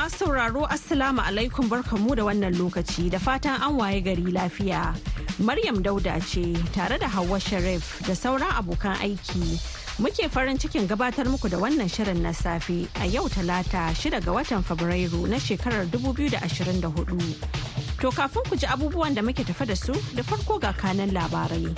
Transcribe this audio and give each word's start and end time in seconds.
Masu 0.00 0.16
sauraro 0.24 0.64
Assalamu 0.72 1.20
alaikum 1.20 1.68
barkamu 1.68 2.16
da 2.16 2.22
wannan 2.24 2.56
lokaci 2.56 3.10
da 3.12 3.18
fatan 3.18 3.60
an 3.60 3.76
waye 3.76 4.00
gari 4.00 4.32
lafiya. 4.32 4.96
Maryam 5.38 5.82
Dauda 5.82 6.16
ce 6.24 6.54
tare 6.72 6.96
da 6.98 7.06
Hauwa 7.06 7.36
Sharif 7.38 8.00
da 8.08 8.14
sauran 8.16 8.48
abokan 8.56 8.96
aiki. 9.04 9.60
Muke 10.00 10.24
farin 10.30 10.56
cikin 10.56 10.88
gabatar 10.88 11.26
muku 11.28 11.50
da 11.50 11.58
wannan 11.60 11.84
shirin 11.96 12.22
na 12.22 12.32
safe 12.32 12.88
a 12.96 13.04
yau 13.06 13.28
talata 13.28 13.92
shida 13.92 14.24
ga 14.24 14.32
watan 14.32 14.64
Fabrairu 14.64 15.28
na 15.28 15.36
shekarar 15.36 15.84
2024. 15.92 18.00
To 18.00 18.08
kafin 18.10 18.44
ku 18.48 18.56
ji 18.56 18.64
abubuwan 18.66 19.14
da 19.14 19.20
muke 19.20 19.44
tafa 19.44 19.66
da 19.66 19.74
su 19.76 19.92
da 20.16 20.22
farko 20.22 20.58
ga 20.58 20.72
kanan 20.72 21.10
labarai. 21.12 21.76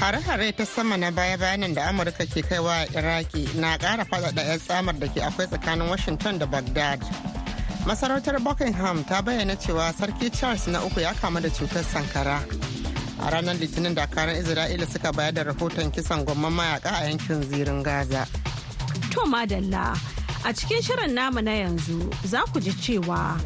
Hare-hare 0.00 0.52
ta 0.56 0.64
sama 0.64 0.96
na 0.96 1.10
baya-bayanan 1.10 1.74
da 1.76 1.82
amurka 1.92 2.24
ke 2.24 2.40
kaiwa 2.48 2.88
iraki 2.96 3.44
na 3.60 3.76
ƙara 3.76 4.04
faɗaɗa 4.08 4.42
'yan 4.48 4.58
tsamar 4.60 4.96
da 4.98 5.06
ke 5.12 5.20
akwai 5.20 5.46
tsakanin 5.46 5.88
washington 5.92 6.38
da 6.38 6.46
baghdad. 6.46 7.00
Masarautar 7.84 8.40
buckingham 8.42 9.04
ta 9.04 9.20
bayyana 9.20 9.56
cewa 9.60 9.92
sarki 9.92 10.32
charles 10.32 10.66
na 10.68 10.80
uku 10.80 11.00
ya 11.00 11.12
kamu 11.20 11.40
da 11.44 11.48
cutar 11.52 11.84
sankara. 11.84 12.40
A 13.20 13.30
ranar 13.30 13.56
litinin 13.60 13.94
dakarun 13.94 14.40
isra'ila 14.40 14.88
suka 14.88 15.12
bayar 15.12 15.32
da 15.34 15.42
rahoton 15.44 15.92
kisan 15.92 16.24
gwamman 16.24 16.52
mayaka 16.52 16.90
a 16.96 17.04
yankin 17.08 17.44
zirin 17.44 17.82
gaza. 17.84 18.24
To 19.12 19.20
madalla 19.28 19.92
a 20.48 20.50
cikin 20.56 20.80
shirin 20.80 21.12
namu 21.12 21.42
na 21.42 21.52
yanzu 21.60 22.08
za 22.24 22.40
ku 22.52 22.58
ji 22.60 22.72
cewa 22.72 23.36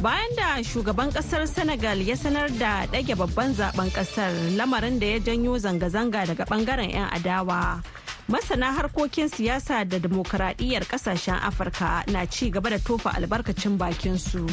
bayan 0.00 0.30
da 0.36 0.62
shugaban 0.62 1.10
ƙasar 1.12 1.46
Senegal 1.46 1.98
ya 2.00 2.16
sanar 2.16 2.48
da 2.58 2.86
ɗage 2.86 3.14
babban 3.16 3.52
zaɓen 3.54 3.90
ƙasar 3.92 4.32
lamarin 4.56 4.98
da 4.98 5.06
ya 5.06 5.18
janyo 5.18 5.58
zanga-zanga 5.58 6.26
daga 6.26 6.44
ɓangaren 6.48 6.90
'yan 6.90 7.10
adawa. 7.12 7.82
Masana 8.28 8.72
harkokin 8.72 9.28
siyasa 9.28 9.84
da 9.84 9.98
demokuraɗiyyar 9.98 10.86
ƙasashen 10.88 11.36
Afirka 11.42 12.04
na 12.12 12.24
ci 12.26 12.50
gaba 12.50 12.70
da 12.70 12.78
tofa 12.78 13.10
albarkacin 13.10 13.76
bakinsu. 13.76 14.46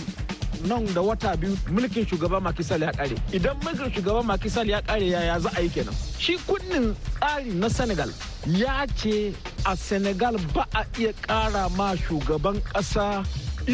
nan 0.67 0.85
da 0.95 1.01
wata 1.01 1.35
biyu 1.41 1.55
mulkin 1.71 2.05
shugaban 2.05 2.43
makisal 2.43 2.81
ya 2.81 2.91
kare 2.91 3.15
idan 3.33 3.55
mulkin 3.63 3.91
shugaban 3.95 4.25
makisal 4.25 4.67
ya 4.69 4.81
kare 4.81 5.05
yaya 5.07 5.39
za 5.39 5.49
a 5.55 5.61
yi 5.61 5.69
kenan 5.69 5.95
shi 6.19 6.35
kunnin 6.47 6.95
tsari 7.19 7.51
na 7.55 7.69
senegal 7.69 8.11
ya 8.45 8.85
ce 8.99 9.33
a 9.65 9.75
senegal 9.75 10.35
ba 10.53 10.67
a 10.75 10.83
iya 10.99 11.13
kara 11.21 11.69
ma 11.77 11.95
shugaban 11.95 12.59
kasa 12.73 13.23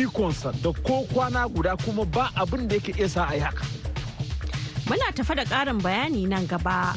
ikonsa 0.03 0.51
da 0.63 0.71
ko 0.83 1.03
kwana 1.13 1.47
guda 1.47 1.77
kuma 1.83 2.05
ba 2.05 2.29
abin 2.35 2.67
da 2.67 2.75
yake 2.75 2.91
iya 2.99 3.07
sa 3.09 3.27
a 3.31 3.35
yi 3.35 3.39
haka 3.41 3.63
Muna 4.85 5.11
tafa 5.11 5.35
da 5.35 5.43
ƙarin 5.45 5.81
bayani 5.81 6.27
nan 6.29 6.45
gaba. 6.47 6.93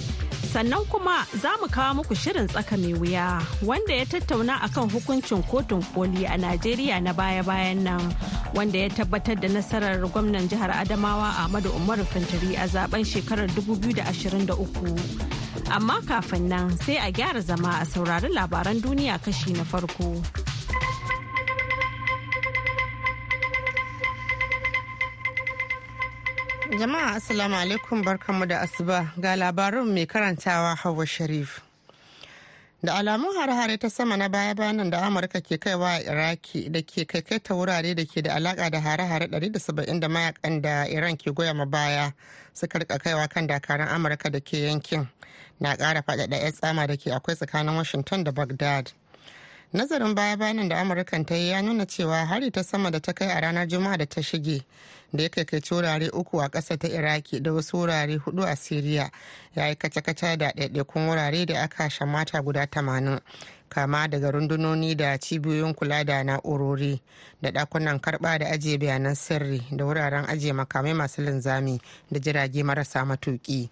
Sannan 0.52 0.84
kuma 0.90 1.24
za 1.40 1.56
mu 1.60 1.68
kawo 1.68 1.94
muku 1.96 2.14
shirin 2.14 2.46
tsaka 2.48 2.76
mai 2.76 2.92
wuya 2.92 3.40
wanda 3.64 3.94
ya 3.96 4.04
tattauna 4.04 4.60
akan 4.60 4.90
hukuncin 4.92 5.42
kotun 5.48 5.80
koli 5.94 6.24
a 6.26 6.36
Najeriya 6.36 7.00
na 7.02 7.12
baya-bayan 7.14 7.84
nan 7.84 8.14
wanda 8.54 8.78
ya 8.78 8.88
tabbatar 8.88 9.40
da 9.40 9.48
nasarar 9.48 10.04
gwamnan 10.12 10.48
jihar 10.48 10.68
Adamawa 10.70 11.32
Ahmadu 11.48 11.70
Umaru 11.72 12.04
Fintiri 12.04 12.56
a 12.60 12.68
zaɓen 12.68 13.04
shekarar 13.08 13.48
2023. 13.56 15.72
Amma 15.72 16.00
kafin 16.04 16.48
nan 16.48 16.76
sai 16.78 16.96
a 17.00 17.10
gyara 17.12 17.40
zama 17.40 17.78
a 17.80 17.86
saurari 17.86 18.28
labaran 18.28 18.80
duniya 18.84 19.16
kashi 19.24 19.52
na 19.56 19.64
farko. 19.64 20.12
Jama'a 26.76 27.14
assalamu 27.16 27.54
alaikum 27.56 28.04
barkanmu 28.04 28.46
da 28.48 28.60
asuba. 28.60 29.12
Ga 29.20 29.36
labarin 29.36 29.86
mai 29.94 30.06
karantawa 30.06 30.74
hawa 30.76 31.06
sharif. 31.06 31.60
Da 32.84 32.94
alamun 33.00 33.34
hare-hare 33.36 33.78
ta 33.80 33.88
sama 33.88 34.16
na 34.16 34.28
baya-bayanan 34.28 34.90
da 34.90 35.00
amurka 35.06 35.40
ke 35.40 35.58
kaiwa 35.58 35.96
a 35.96 36.02
iraki 36.04 36.68
da 36.70 36.82
ke 36.82 37.06
kaikaita 37.08 37.54
wurare 37.56 37.94
da 37.96 38.04
ke 38.04 38.22
da 38.22 38.34
alaka 38.36 38.70
da 38.70 38.80
hare-hare 38.80 39.26
170 39.26 40.00
da 40.00 40.08
mayaƙan 40.08 40.60
da 40.62 40.84
iran 40.86 41.16
ke 41.16 41.32
goya 41.34 41.54
ma 41.54 41.64
baya 41.64 42.12
suka 42.54 42.78
riƙa 42.78 42.98
kaiwa 42.98 43.28
kan 43.28 43.46
dakarun 43.48 43.88
amurka 43.88 44.30
da 44.30 44.38
ke 44.40 44.68
yankin 44.68 45.08
na 45.60 45.74
kara 45.76 46.02
faɗaɗa 46.02 46.36
'yan 46.38 46.52
tsama 46.52 46.86
da 46.86 46.96
ke 46.96 47.10
akwai 47.10 47.34
tsakanin 47.34 47.74
washington 47.76 48.24
da 48.24 48.30
baghdad. 48.30 48.92
Nazarin 49.72 50.14
baya-bayanan 50.14 50.68
da 50.68 50.78
amurkan 50.80 51.24
ta 51.26 51.34
yi 51.34 51.48
ya 51.50 51.62
nuna 51.62 51.86
cewa 51.86 52.24
hari 52.26 52.50
ta 52.50 52.62
sama 52.62 52.90
da 52.90 53.00
ta 53.00 53.12
kai 53.12 53.28
a 53.28 53.40
ranar 53.40 53.66
juma'a 53.68 53.96
da 53.98 54.06
ta 54.06 54.20
shige 54.22 54.64
da 55.12 55.22
ya 55.22 55.28
kaikaici 55.28 55.74
wurare 55.74 56.08
uku 56.10 56.40
a 56.40 56.48
ƙasa 56.48 56.78
ta 56.78 56.88
iraki 56.88 57.40
da 57.42 57.52
wasu 57.52 57.76
wurare 57.76 58.16
huɗu 58.16 58.44
a 58.46 58.56
siriya 58.56 59.10
ya 59.54 59.66
yi 59.68 59.74
kace-kace 59.76 60.36
da 60.36 60.50
ɗaiɗaikun 60.52 61.08
wurare 61.08 61.46
da 61.46 61.60
aka 61.62 61.90
shamata 61.90 62.42
guda 62.42 62.66
tamanin 62.66 63.20
kama 63.68 64.08
daga 64.08 64.30
rundunoni 64.30 64.94
da 64.96 65.18
cibiyoyin 65.18 65.74
kula 65.74 66.04
da 66.04 66.22
na'urori 66.24 67.00
da 67.42 67.50
ɗakunan 67.50 68.00
karɓa 68.00 68.38
da 68.38 68.46
ajiye 68.50 68.78
bayanan 68.78 69.14
sirri 69.14 69.60
da 69.70 69.84
wuraren 69.84 70.24
ajiye 70.28 70.52
makamai 70.52 70.94
masu 70.94 71.22
linzami 71.22 71.80
da 72.10 72.18
jirage 72.20 72.62
marasa 72.62 73.04
matuƙi. 73.04 73.68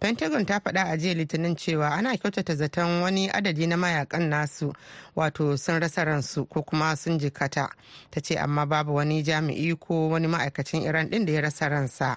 Pentagon 0.00 0.46
ta 0.46 0.60
faɗa 0.60 0.82
a 0.90 0.96
jiya 0.96 1.14
litinin 1.14 1.56
cewa 1.56 1.88
ana 1.92 2.16
kyautata 2.16 2.54
zaton 2.54 3.02
wani 3.02 3.28
adadi 3.28 3.66
na 3.66 3.76
mayaƙan 3.76 4.28
nasu 4.28 4.72
wato 5.16 5.56
sun 5.58 5.80
rasa 5.80 6.04
ransu 6.04 6.44
ko 6.48 6.62
kuma 6.62 6.96
sun 6.96 7.18
jikata. 7.18 7.68
Ta 8.10 8.20
ce 8.20 8.34
amma 8.36 8.66
babu 8.66 8.94
wani 8.94 9.22
jami'i 9.22 9.76
ko 9.78 10.08
wani 10.08 10.26
ma'aikacin 10.26 10.82
iran 10.86 11.10
ɗin 11.10 11.26
da 11.26 11.32
ya 11.32 11.40
rasa 11.40 11.68
ransa. 11.68 12.16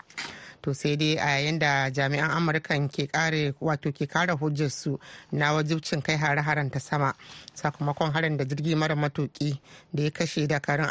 To 0.61 0.73
sai 0.73 0.95
dai 0.95 1.15
a 1.17 1.27
yayin 1.27 1.59
da 1.59 1.89
jami'an 1.91 2.31
amurkan 2.31 2.87
ke 2.87 3.11
kare 3.11 3.51
wato 3.59 3.91
ke 3.91 4.07
kare 4.07 4.31
hujjarsu 4.31 4.97
na 5.33 5.51
wajibcin 5.51 6.01
kai 6.01 6.15
hare-haren 6.15 6.71
ta 6.71 6.79
sama 6.79 7.13
sakamakon 7.53 8.13
harin 8.13 8.37
da 8.37 8.45
jirgi 8.45 8.75
mara 8.77 8.95
matuki 8.95 9.59
da 9.93 10.03
ya 10.03 10.09
kashe 10.09 10.47
dakarun 10.47 10.87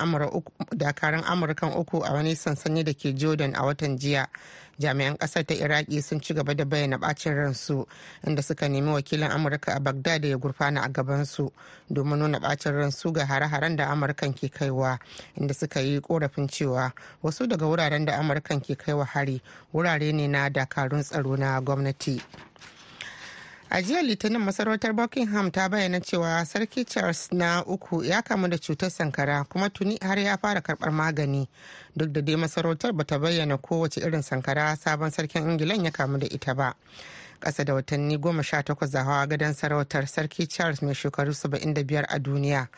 amurkan 1.24 1.72
uku 1.72 2.04
a 2.04 2.12
wani 2.12 2.34
sansani 2.36 2.84
da 2.84 2.92
ke 2.92 3.14
jordan 3.16 3.54
a 3.56 3.64
watan 3.64 3.96
jiya. 3.96 4.26
Jami'an 4.78 5.16
ƙasar 5.18 5.44
ta 5.46 5.54
iraki 5.54 6.02
sun 6.02 6.20
ci 6.20 6.34
gaba 6.34 6.54
da 6.54 6.64
bayyana 6.64 6.98
bacin 6.98 7.34
ransu 7.34 7.86
inda 8.26 8.42
suka 8.42 8.68
nemi 8.68 8.90
wakilin 8.92 9.30
amurka 9.30 9.74
a 9.76 9.80
bagdad 9.80 10.24
ya 10.24 10.36
gurfana 10.36 10.82
a 10.82 10.88
gabansu 10.88 11.50
domin 11.90 12.18
nuna 12.18 12.40
bacin 12.40 12.72
ransu 12.72 13.12
ga 13.12 13.24
hare-haren 13.26 13.76
da 13.76 13.86
amurkan 13.92 14.32
ke 14.34 14.48
kaiwa 14.50 14.98
inda 15.36 15.54
suka 15.54 15.80
yi 15.80 16.00
korafin 16.00 16.48
cewa 16.48 16.92
wasu 17.22 17.46
daga 17.46 17.66
wuraren 17.66 18.04
da 18.06 18.18
amurkan 18.18 18.60
ke 18.60 18.76
kaiwa 18.76 19.04
hari 19.04 19.40
wurare 19.74 20.12
ne 20.12 20.26
na 20.28 20.48
dakarun 20.48 21.02
tsaro 21.02 21.36
na 21.36 21.60
gwamnati. 21.60 22.20
A 23.74 23.80
jiya 23.82 24.02
litinin 24.02 24.40
masarautar 24.42 24.92
buckingham 24.92 25.50
ta 25.50 25.68
bayyana 25.68 26.00
cewa 26.00 26.44
sarki 26.44 26.84
charles 26.84 27.32
na 27.32 27.64
uku 27.64 28.04
ya 28.04 28.22
kamu 28.22 28.48
da 28.48 28.58
cutar 28.58 28.90
sankara 28.90 29.44
kuma 29.44 29.70
tuni 29.70 29.98
har 30.02 30.18
ya 30.18 30.36
fara 30.36 30.60
karɓar 30.60 30.90
magani. 30.92 31.48
Duk 31.96 32.12
da 32.12 32.20
dai 32.20 32.36
masarautar 32.36 32.92
bata 32.92 33.18
bayyana 33.18 33.56
kowace 33.58 34.00
irin 34.00 34.22
sankara 34.22 34.76
sabon 34.76 35.10
sarkin 35.10 35.48
ingilan 35.48 35.84
ya 35.84 35.90
kamu 35.90 36.18
da 36.18 36.26
ita 36.26 36.54
ba. 36.54 36.74
Ƙasa 37.42 37.64
da 37.64 37.74
watanni 37.74 38.16
goma 38.18 38.42
sha 38.42 38.62
takwas 38.62 38.90
da 38.92 39.02
hawa 39.04 39.26
gadon 39.26 39.54
sarautar 39.54 40.06
sarki 40.06 40.46
charles 40.48 40.80
mai 40.82 40.94
shekaru 40.94 41.32
75 41.34 42.04
a 42.08 42.18
duniya. 42.20 42.68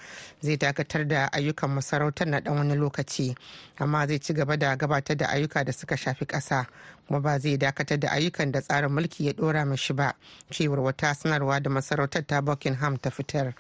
Zai 0.41 0.57
dakatar 0.57 1.07
da 1.07 1.29
ayyukan 1.33 1.71
masarautar 1.71 2.27
na 2.27 2.41
dan 2.41 2.57
wani 2.57 2.75
lokaci 2.75 3.37
amma 3.79 4.07
zai 4.07 4.19
ci 4.19 4.33
gaba 4.33 4.57
da 4.57 4.75
gabatar 4.77 5.17
da 5.17 5.27
ayyuka 5.29 5.65
da 5.65 5.73
suka 5.73 5.97
shafi 5.97 6.25
ƙasa 6.27 6.67
kuma 7.07 7.21
ba 7.21 7.39
zai 7.39 7.57
dakatar 7.59 8.01
da 8.01 8.09
ayyukan 8.11 8.53
da 8.53 8.61
tsarin 8.61 8.91
mulki 8.91 9.27
ya 9.27 9.33
dora 9.33 9.65
mashi 9.65 9.93
ba 9.95 10.15
cewar 10.51 10.81
wata 10.81 11.15
sanarwa 11.15 11.61
da 11.63 11.71
masarautar 11.71 12.27
ta 12.27 12.41
buckingham 12.41 12.97
ta 12.97 13.11
fitar. 13.11 13.55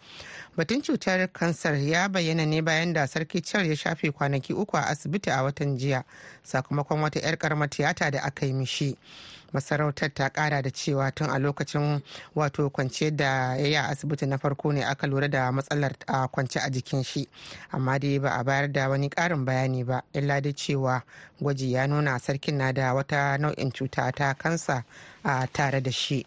Batun 0.57 0.83
cutar 0.83 1.29
kansar 1.33 1.75
ya 1.77 2.09
bayyana 2.09 2.47
ne 2.47 2.61
bayan 2.63 2.93
da 2.93 3.07
sarki 3.07 3.43
charles 3.45 3.69
ya 3.69 3.77
shafe 3.77 4.11
kwanaki 4.11 4.55
uku 4.55 4.77
a 4.77 4.87
asibiti 4.89 5.31
a 5.31 5.43
watan 5.43 5.77
jiya 5.79 6.05
sakamakon 6.43 7.01
wata 7.03 7.21
'yar 7.21 7.37
karamar 7.37 7.69
tiyata 7.69 8.11
da 8.11 8.21
aka 8.23 8.47
yi 8.47 8.53
mishi. 8.53 8.97
Masarautar 9.55 10.13
ta 10.15 10.29
kara 10.29 10.63
da 10.63 10.71
cewa 10.71 11.11
tun 11.15 11.31
a 11.31 11.39
lokacin 11.39 12.03
wato 12.35 12.71
kwance 12.71 13.11
da 13.17 13.57
ya 13.57 13.67
yi 13.67 13.75
a 13.77 13.89
asibiti 13.89 14.27
na 14.27 14.39
farko 14.39 14.73
ne 14.73 14.83
aka 14.85 15.07
lura 15.07 15.29
da 15.29 15.53
matsalar 15.53 15.93
a 16.07 16.29
kwance 16.29 16.59
a 16.59 16.71
jikin 16.71 17.05
shi. 17.05 17.29
Amma 17.73 17.99
dai 17.99 18.19
ba 18.19 18.31
a 18.39 18.45
bayar 18.45 18.73
da 18.73 18.89
wani 18.89 19.09
karin 19.09 19.45
bayani 19.45 19.85
ba 19.87 20.03
illa 20.13 20.41
da 20.41 20.53
cewa 20.53 21.03
gwaji 21.41 21.73
ya 21.73 21.87
nuna 21.87 22.19
sarkin 22.19 22.57
na 22.59 22.73
da 22.73 22.95
wata 22.95 23.39
nau'in 23.39 23.71
cuta 23.73 24.13
ta 24.13 24.35
kansa 24.35 24.85
a 25.25 25.47
tare 25.47 25.81
da 25.81 25.91
shi. 25.93 26.27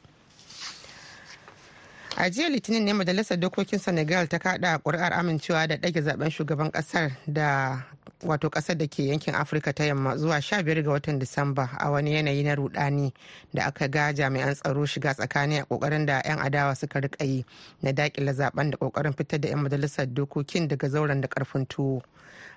A 2.17 2.29
jiya 2.29 2.49
litinin 2.49 2.83
ne 2.83 2.93
majalisar 2.93 3.37
dokokin 3.37 3.79
senegal 3.79 4.27
ta 4.27 4.39
kada 4.39 4.77
kuri'ar 4.79 5.13
amincewa 5.13 5.67
da 5.67 5.75
ɗage 5.77 6.01
zaɓen 6.01 6.29
shugaban 6.31 6.71
ƙasar 6.71 7.11
da 7.27 7.85
wato 8.23 8.49
ƙasar 8.49 8.77
da 8.77 8.87
ke 8.87 9.03
yankin 9.03 9.35
afirka 9.35 9.73
ta 9.73 9.83
yamma 9.83 10.17
zuwa 10.17 10.41
15 10.41 10.83
ga 10.83 10.91
watan 10.91 11.19
disamba 11.19 11.69
a 11.77 11.89
wani 11.91 12.13
yanayi 12.15 12.43
na 12.43 12.55
rudani 12.55 13.13
da 13.53 13.65
aka 13.65 13.87
ga 13.87 14.13
jami'an 14.13 14.55
tsaro 14.55 14.85
shiga 14.85 15.13
tsakani 15.13 15.59
a 15.59 15.65
ƙoƙarin 15.65 16.05
da 16.05 16.21
'yan 16.25 16.39
adawa 16.39 16.75
suka 16.75 16.99
riƙa 17.01 17.25
yi 17.25 17.45
na 17.81 17.91
daƙile 17.91 18.33
zaɓen 18.33 18.71
da 18.71 18.77
ƙoƙarin 18.77 19.13
fitar 19.13 19.39
da 19.41 19.49
'yan 19.49 19.59
majalisar 19.63 20.05
dokokin 20.13 20.67
daga 20.67 20.89
zauren 20.89 21.21
da 21.21 21.27
ƙarfin 21.27 21.65
tuwo. 21.67 22.01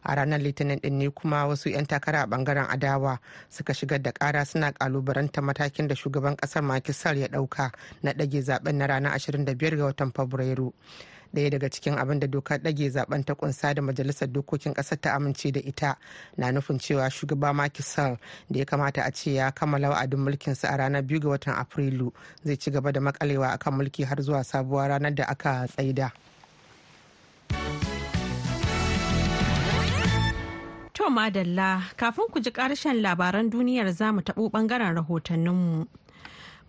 A 0.02 0.14
ranar 0.14 0.40
litinin 0.40 0.80
din 0.80 0.98
ne 0.98 1.10
kuma 1.10 1.44
wasu 1.46 1.68
'yan 1.70 1.86
takara 1.86 2.22
a 2.22 2.26
ɓangaren 2.26 2.66
adawa 2.70 3.18
suka 3.50 3.74
shigar 3.74 4.02
da 4.02 4.12
kara 4.12 4.44
suna 4.46 4.72
kalubaranta 4.72 5.42
matakin 5.42 5.88
da 5.88 5.94
shugaban 5.94 6.36
ƙasar 6.36 6.62
Macky 6.62 6.92
Sall 6.92 7.18
ya 7.18 7.28
ɗauka 7.28 7.70
na 8.02 8.12
dage 8.12 8.40
zaɓen 8.40 8.74
na 8.78 8.86
ranar 8.86 9.12
25 9.18 9.76
ga 9.76 9.84
watan 9.84 10.12
fabrairu. 10.12 10.72
Ɗaya 11.35 11.50
daga 11.50 11.69
cikin 11.71 11.99
abin 11.99 12.19
da 12.21 12.27
dokar 12.27 12.59
ɗage 12.59 12.91
zaɓen 12.91 13.25
ta 13.25 13.35
kunsa 13.35 13.75
da 13.75 13.82
majalisar 13.82 14.29
dokokin 14.29 14.75
ƙasar 14.75 15.00
ta 15.00 15.15
amince 15.17 15.53
da 15.53 15.61
ita 15.61 15.97
na 16.37 16.50
nufin 16.53 16.79
cewa 16.79 17.11
shugaba 17.11 17.55
Macky 17.55 17.82
Sall 17.82 18.19
da 18.50 18.59
ya 18.59 18.65
kamata 18.65 19.03
a 19.06 19.11
ce 19.12 19.35
ya 19.35 19.50
kammala 19.50 19.91
wa'adin 19.91 20.19
mulkinsa 20.19 20.69
a 20.73 20.77
ranar 20.77 21.03
biyu 21.03 21.21
ga 21.21 21.29
watan 21.29 21.55
Afrilu 21.55 22.12
zai 22.44 22.56
ci 22.56 22.71
gaba 22.71 22.93
da 22.93 23.00
makalewa 23.00 23.53
akan 23.55 23.75
mulki 23.79 24.05
har 24.05 24.17
zuwa 24.23 24.44
sabuwar 24.44 24.88
ranar 24.91 25.15
da 25.15 25.25
aka 25.29 25.67
tsaida. 25.69 26.12
To 31.00 31.09
madalla 31.09 31.81
kafin 31.97 32.29
ku 32.32 32.41
ji 32.41 32.50
ƙarshen 32.50 33.00
labaran 33.00 33.50
duniyar 33.50 33.88
za 33.93 34.12
mu 34.12 34.21
taɓo 34.21 34.50
ɓangaren 34.50 34.94
rahotanninmu. 35.00 35.87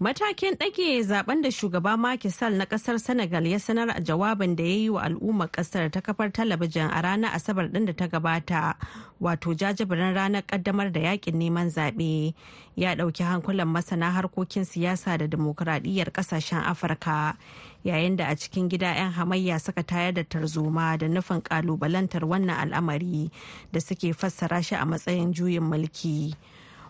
Matakin 0.01 0.56
ɗage 0.57 1.03
zaɓen 1.03 1.42
da 1.44 1.51
shugaba 1.51 1.95
Macky 1.98 2.30
Sall 2.31 2.53
na 2.57 2.65
ƙasar 2.65 3.00
Senegal 3.00 3.45
ya 3.45 3.59
sanar 3.59 3.89
a 3.95 4.01
jawabin 4.01 4.56
da 4.56 4.63
ya 4.63 4.69
yi 4.75 4.89
wa 4.89 5.01
al'ummar 5.03 5.51
ƙasar 5.51 5.92
ta 5.92 6.01
kafar 6.01 6.31
talabijin 6.33 6.89
a 6.89 7.01
ranar 7.03 7.30
Asabar 7.36 7.69
ɗin 7.69 7.86
da 7.86 7.94
ta 7.94 8.07
gabata, 8.07 8.75
wato 9.21 9.53
jajibirin 9.53 10.15
ranar 10.15 10.42
ƙaddamar 10.42 10.92
da 10.92 11.00
yaƙin 11.01 11.36
neman 11.38 11.69
zaɓe, 11.69 12.33
ya 12.75 12.95
ɗauki 12.95 13.24
hankulan 13.24 13.68
masana 13.68 14.09
harkokin 14.12 14.65
siyasa 14.65 15.19
da 15.19 15.27
dimokuraɗiyyar 15.27 16.09
ƙasashen 16.12 16.63
Afirka, 16.65 17.38
yayin 17.86 18.15
da 18.18 18.25
a 18.30 18.36
cikin 18.36 18.69
gida 18.69 18.95
'yan 18.95 19.12
hamayya 19.13 19.62
suka 19.62 19.83
tayar 19.83 20.15
da 20.15 20.24
tarzoma 20.24 20.98
da 20.98 21.06
nufin 21.06 21.44
ƙalubalantar 21.44 22.21
wannan 22.25 22.57
al'amari 22.57 23.30
da 23.71 23.80
suke 23.80 24.15
fassara 24.18 24.63
shi 24.63 24.74
a 24.74 24.83
matsayin 24.83 25.31
juyin 25.31 25.62
mulki. 25.62 26.33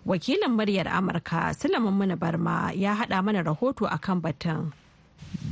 Wakilin 0.05 0.51
muryar 0.57 0.87
amurka 0.87 1.53
sulaiman 1.53 1.93
mana 1.93 2.15
barma 2.17 2.71
ya 2.75 2.95
hada 2.95 3.21
mana 3.21 3.43
rahoto 3.43 3.85
a 3.89 3.97
kan 3.97 4.21
batun. 4.21 4.71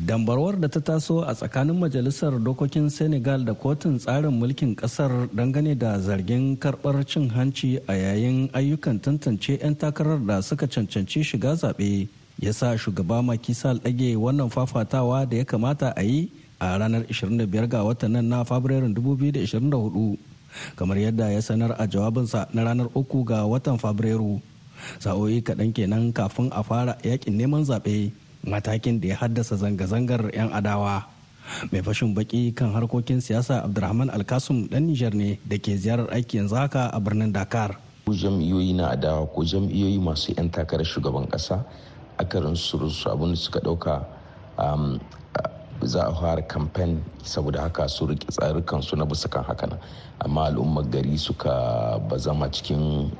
Dambarwar 0.06 0.60
da 0.60 0.68
ta 0.68 0.80
taso 0.80 1.22
a 1.24 1.34
tsakanin 1.34 1.78
majalisar 1.80 2.34
dokokin 2.40 2.90
senegal 2.92 3.44
da 3.46 3.54
kotun 3.54 3.98
tsarin 4.00 4.32
mulkin 4.34 4.76
ƙasar 4.76 5.30
dangane 5.34 5.78
da 5.78 5.98
zargin 6.00 6.58
karɓar 6.58 7.06
cin 7.08 7.30
hanci 7.30 7.80
a 7.88 7.94
yayin 7.94 8.50
ayyukan 8.54 9.00
tantance 9.00 9.50
'yan 9.56 9.76
takarar 9.76 10.20
da 10.26 10.42
suka 10.42 10.68
cancanci 10.68 11.24
shiga 11.24 11.56
zaɓe 11.56 12.08
ya 12.40 12.52
sa 12.54 12.76
shugaba 12.76 13.22
makisal 13.24 13.80
ɗage 13.80 14.16
wannan 14.18 14.50
fafatawa 14.50 15.26
da 15.30 15.38
ya 15.38 15.46
kamata 15.46 15.94
a 15.96 16.04
yi 16.04 16.32
a 16.60 16.78
ranar 16.78 17.04
25 17.08 17.68
ga 17.68 17.84
watan 17.84 18.12
nan 18.12 18.28
na 18.30 18.44
fabrairun 18.44 18.92
2024 18.94 20.18
kamar 20.76 20.98
yadda 20.98 21.30
ya 21.34 21.42
sanar 21.42 21.76
a 21.78 21.88
jawabinsa 21.88 22.48
na 22.54 22.64
ranar 22.64 22.90
uku 22.96 23.24
ga 23.24 23.46
watan 23.46 23.78
fabrairu. 23.78 24.42
Sa'o'i 25.00 25.44
kaɗan 25.44 25.76
kenan 25.76 26.14
kafin 26.16 26.48
a 26.56 26.64
fara 26.64 26.96
yaƙin 27.04 27.36
neman 27.36 27.64
zaɓe 27.68 28.12
matakin 28.48 29.00
da 29.00 29.08
ya 29.12 29.16
haddasa 29.20 29.56
zanga-zangar 29.60 30.32
'yan 30.32 30.50
adawa. 30.56 31.04
Mai 31.74 31.82
fashin 31.82 32.14
baki 32.14 32.54
kan 32.54 32.70
harkokin 32.72 33.20
siyasa 33.20 33.66
abdulrahman 33.66 34.10
alkasum 34.14 34.70
dan 34.70 34.86
nijar 34.86 35.12
ne 35.18 35.40
da 35.44 35.58
ke 35.58 35.74
ziyarar 35.76 36.08
aiki 36.14 36.38
yanzu 36.38 36.56
haka 36.56 36.88
a 36.94 37.00
birnin 37.02 37.34
dakar. 37.34 37.76
Ko 38.06 38.14
jam'iyyoyi 38.14 38.78
na 38.78 38.94
adawa 38.94 39.26
ko 39.28 39.42
jam'iyyoyi 39.44 39.98
masu 40.00 40.32
'yan 40.38 40.48
takarar 40.54 40.86
shugaban 40.86 41.26
kasa 41.28 41.66
akarin 42.22 42.56
su 42.56 42.78
abin 43.10 43.34
da 43.34 43.40
suka 43.40 43.60
ɗauka 43.66 44.06
za 45.82 46.02
a 46.08 46.14
fara 46.14 46.42
kamfen 46.42 47.00
saboda 47.24 47.62
haka 47.62 47.88
su 47.88 48.06
riƙe 48.08 48.28
tsarukan 48.32 48.82
su 48.84 48.96
na 48.96 49.06
bisa 49.06 49.28
kan 49.30 49.44
haka 49.44 49.68
nan 49.68 49.80
amma 50.20 50.46
al'ummar 50.52 50.84
gari 50.90 51.18
suka 51.18 52.00
bazama 52.10 52.50
cikin 52.52 53.12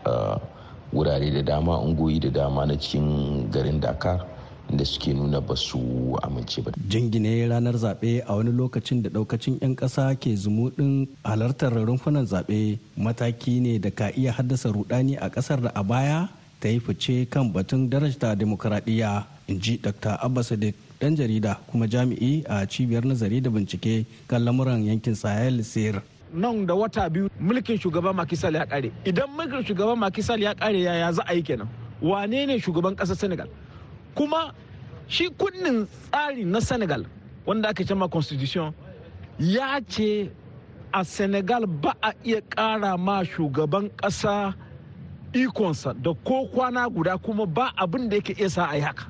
wurare 0.94 1.32
da 1.32 1.42
dama 1.42 1.80
ungoyi 1.80 2.20
da 2.20 2.30
dama 2.30 2.66
na 2.66 2.76
cikin 2.76 3.50
garin 3.52 3.80
dakar 3.80 4.26
da 4.70 4.86
suke 4.86 5.14
nuna 5.14 5.42
ba 5.42 5.56
su 5.56 5.80
amince 6.22 6.62
ba. 6.62 6.72
jingine 6.90 7.48
ranar 7.50 7.74
zaɓe 7.74 8.22
a 8.28 8.36
wani 8.36 8.52
lokacin 8.52 9.02
da 9.02 9.10
ɗaukacin 9.10 9.58
'yan 9.62 9.76
ƙasa 9.76 10.14
ke 10.20 10.36
zumuɗin 10.36 11.08
halartar 11.24 11.74
rumfunan 11.74 12.26
zaɓe 12.26 12.78
mataki 12.98 13.60
ne 13.62 13.80
da 13.80 13.90
ka 13.90 14.12
iya 14.16 14.32
haddasa 14.32 14.70
rudani 14.70 15.16
a 15.18 15.30
ƙasar 15.30 15.62
da 15.62 15.72
a 15.74 15.84
baya 15.84 16.30
ta 16.60 16.68
yi 16.70 16.80
fice 16.80 17.26
kan 17.30 17.50
batun 17.54 17.90
darajta 17.90 18.36
demokuraɗiyya 18.36 19.26
in 19.48 19.60
ji 19.60 19.78
dr 19.82 20.18
abba 20.22 20.44
sadiq 20.44 20.76
dan 21.00 21.16
jarida 21.16 21.56
kuma 21.72 21.88
jami'i 21.88 22.44
a 22.48 22.66
cibiyar 22.68 23.04
nazari 23.08 23.40
da 23.42 23.50
bincike 23.50 24.06
kan 24.28 24.44
lamuran 24.44 24.84
yankin 24.84 25.16
sahel 25.16 25.64
sir. 25.64 26.02
Nan 26.34 26.66
da 26.68 26.76
wata 26.76 27.10
biyu 27.10 27.30
mulkin 27.40 27.80
shugaban 27.80 28.16
makisal 28.16 28.54
ya 28.54 28.66
kare 28.66 28.92
idan 29.06 29.30
mulkin 29.32 29.64
shugaban 29.64 29.98
makisal 29.98 30.40
ya 30.42 30.54
kare 30.54 30.80
yaya 30.82 31.12
za 31.14 31.24
a 31.26 31.34
yi 31.34 31.42
kenan? 31.42 31.68
Wane 32.02 32.46
ne 32.48 32.60
shugaban 32.60 32.96
ƙasar 32.96 33.16
senegal? 33.16 33.48
Kuma 34.16 34.54
shi 35.08 35.30
kunnin 35.30 35.88
tsari 36.12 36.44
na 36.46 36.60
senegal 36.60 37.06
wanda 37.46 37.70
aka 37.70 37.84
cema 37.86 38.10
constitution 38.10 38.74
ya 39.40 39.80
ce 39.88 40.30
a 40.94 41.06
senegal 41.06 41.66
ba 41.66 41.96
a 42.04 42.12
iya 42.26 42.42
ƙara 42.42 42.98
ma 43.00 43.24
shugaban 43.24 43.90
ƙasa 43.96 44.54
ikonsa 45.34 45.94
da 45.96 46.12
ko 46.26 46.46
kwana 46.52 46.90
guda 46.92 47.18
kuma 47.18 47.46
ba 47.46 47.72
abin 47.78 48.10
da 48.10 48.18
yake 48.18 48.36
iya 48.38 48.50
sa 48.50 48.68
a 48.68 48.76
yi 48.76 48.82
haka. 48.82 49.08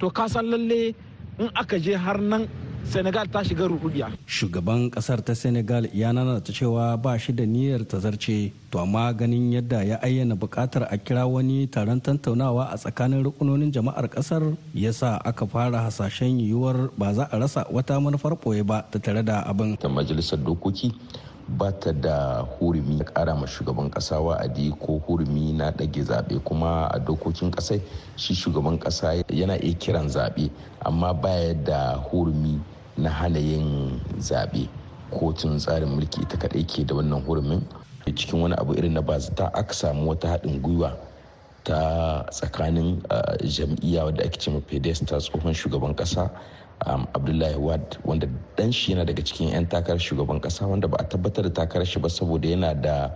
To 0.00 0.08
kasan 0.10 0.46
lalle 0.50 0.94
in 1.38 1.50
aka 1.54 1.78
je 1.78 1.94
har 1.96 2.18
nan 2.20 2.48
senegal 2.88 3.26
ta 3.28 3.42
shiga 3.44 3.68
rubudiya 3.68 4.08
shugaban 4.26 4.90
ƙasar 4.90 5.20
ta 5.24 5.34
senegal 5.34 5.84
ya 5.92 6.12
nana 6.12 6.40
ta 6.40 6.52
cewa 6.52 6.96
ba 6.96 7.18
shi 7.18 7.32
da 7.32 7.44
niyyar 7.44 7.84
ta 7.84 7.98
zarce 8.00 8.52
to 8.70 8.78
amma 8.80 9.12
ganin 9.12 9.52
yadda 9.52 9.82
ya 9.84 9.96
ayyana 10.02 10.34
buƙatar 10.36 10.88
a 10.90 10.96
kira 10.98 11.26
wani 11.28 11.66
taron 11.68 12.00
tattaunawa 12.00 12.72
a 12.72 12.76
tsakanin 12.76 13.22
rukunonin 13.24 13.70
jama'ar 13.72 14.08
ƙasar 14.08 14.56
ya 14.74 14.92
sa 14.92 15.20
aka 15.24 15.46
fara 15.46 15.78
hasashen 15.84 16.40
yiwuwar 16.40 16.90
ba 16.98 17.12
za 17.14 17.28
a 17.30 17.38
rasa 17.38 17.66
wata 17.70 18.00
manufar 18.00 18.32
ɓoye 18.32 18.64
ba 18.64 18.82
ta 18.90 18.98
tare 18.98 19.22
da 19.22 19.42
abin. 19.44 19.76
Ta 19.76 19.88
majalisar 19.88 20.38
dokoki 20.40 20.92
ba 21.48 21.72
ta 21.72 21.92
da 21.92 22.44
hurumi 22.60 22.98
ya 22.98 23.04
kara 23.04 23.34
ma 23.34 23.46
shugaban 23.46 23.90
kasa 23.90 24.20
wa'adi 24.20 24.70
ko 24.80 25.00
hurumi 25.08 25.52
na 25.56 25.70
ɗage 25.72 26.02
zaɓe 26.04 26.38
kuma 26.44 26.86
a 26.92 26.98
dokokin 26.98 27.50
ƙasai 27.50 27.80
shi 28.16 28.34
shugaban 28.34 28.78
ƙasa 28.78 29.24
yana 29.32 29.56
iya 29.56 29.74
kiran 29.74 30.08
zaɓe 30.08 30.50
amma 30.84 31.14
baya 31.14 31.54
da 31.54 31.96
hurumi 32.10 32.60
na 32.96 33.10
hana 33.10 33.38
yin 33.38 34.00
zaɓe. 34.18 34.68
Kotun 35.10 35.56
tsarin 35.58 35.88
mulki 35.88 36.20
ita 36.22 36.36
kaɗai 36.36 36.66
ke 36.68 36.84
da 36.84 36.94
wannan 36.94 37.24
hurumin. 37.24 37.62
Cikin 38.06 38.40
wani 38.42 38.54
abu 38.58 38.74
irin 38.74 38.92
na 38.92 39.00
bazata 39.00 39.50
aka 39.54 39.72
samu 39.72 40.10
wata 40.12 40.28
haɗin 40.28 40.60
gwiwa 40.60 40.92
ta 41.64 42.24
tsakanin 42.30 43.00
jam'iyya 43.44 44.04
wadda 44.04 44.24
ake 44.24 44.36
ce 44.40 44.50
pedes 44.68 45.00
ta 45.06 45.16
tsohon 45.18 45.54
shugaban 45.54 45.94
ƙasa 45.96 46.30
um, 46.86 47.06
abdullahi 47.14 47.56
wad 47.56 47.96
wanda 48.04 48.28
dan 48.56 48.70
shi 48.72 48.92
yana 48.92 49.04
daga 49.04 49.22
cikin 49.22 49.48
'yan 49.54 49.66
takarar 49.66 49.98
shugaban 49.98 50.40
kasa 50.40 50.66
wanda 50.66 50.86
ba 50.88 50.96
a 51.00 51.04
tabbatar 51.04 51.44
da 51.50 51.50
takarar 51.64 51.86
shi 51.86 51.98
ba 52.00 52.08
saboda 52.08 52.48
yana 52.48 52.74
da 52.74 53.10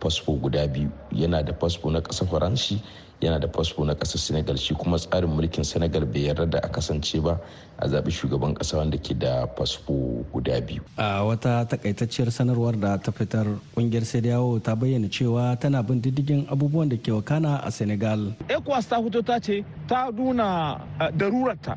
fasfo 0.00 0.38
guda 0.38 0.62
biyu. 0.68 0.90
Yana 1.12 1.42
da 1.42 1.52
fasfo 1.52 1.90
na 1.90 1.98
ƙasar 2.00 2.30
faranshi 2.30 2.78
yana 3.20 3.40
da 3.40 3.48
fasfo 3.50 3.82
na 3.84 3.94
ƙasar 3.98 4.18
senegal. 4.22 4.54
Shi 4.56 4.74
kuma 4.74 4.94
tsarin 4.96 5.26
mulkin 5.26 5.64
senegal 5.66 6.06
bai 6.06 6.30
yarda 6.30 6.46
da 6.46 6.58
a 6.62 6.68
kasance 6.70 7.18
ba 7.18 7.40
a 7.82 7.88
zaɓi 7.88 8.10
shugaban 8.14 8.54
ƙasa 8.54 8.78
wanda 8.78 8.94
ke 8.98 9.18
da 9.18 9.46
fasfo 9.58 10.22
guda 10.32 10.60
biyu. 10.62 10.82
A 10.98 11.26
wata 11.26 11.66
takaitacciyar 11.66 12.30
sanarwar 12.30 12.78
da 12.78 12.96
ta 12.98 13.10
fitar 13.10 13.46
ƙungiyar 13.74 14.06
sediyawo 14.06 14.62
ta 14.62 14.76
bayyana 14.78 15.10
cewa 15.10 15.58
tana 15.58 15.82
bin 15.82 15.98
diddigin 16.00 16.46
abubuwan 16.46 16.88
da 16.88 16.96
ke 16.96 17.10
wakana 17.10 17.58
a 17.66 17.70
senegal. 17.74 18.38
Ecowas 18.48 18.86
ta 18.86 19.02
fito 19.02 19.18
ta 19.26 19.40
ce 19.42 19.64
ta 19.88 20.10
nuna 20.14 20.78
darurarta. 21.18 21.74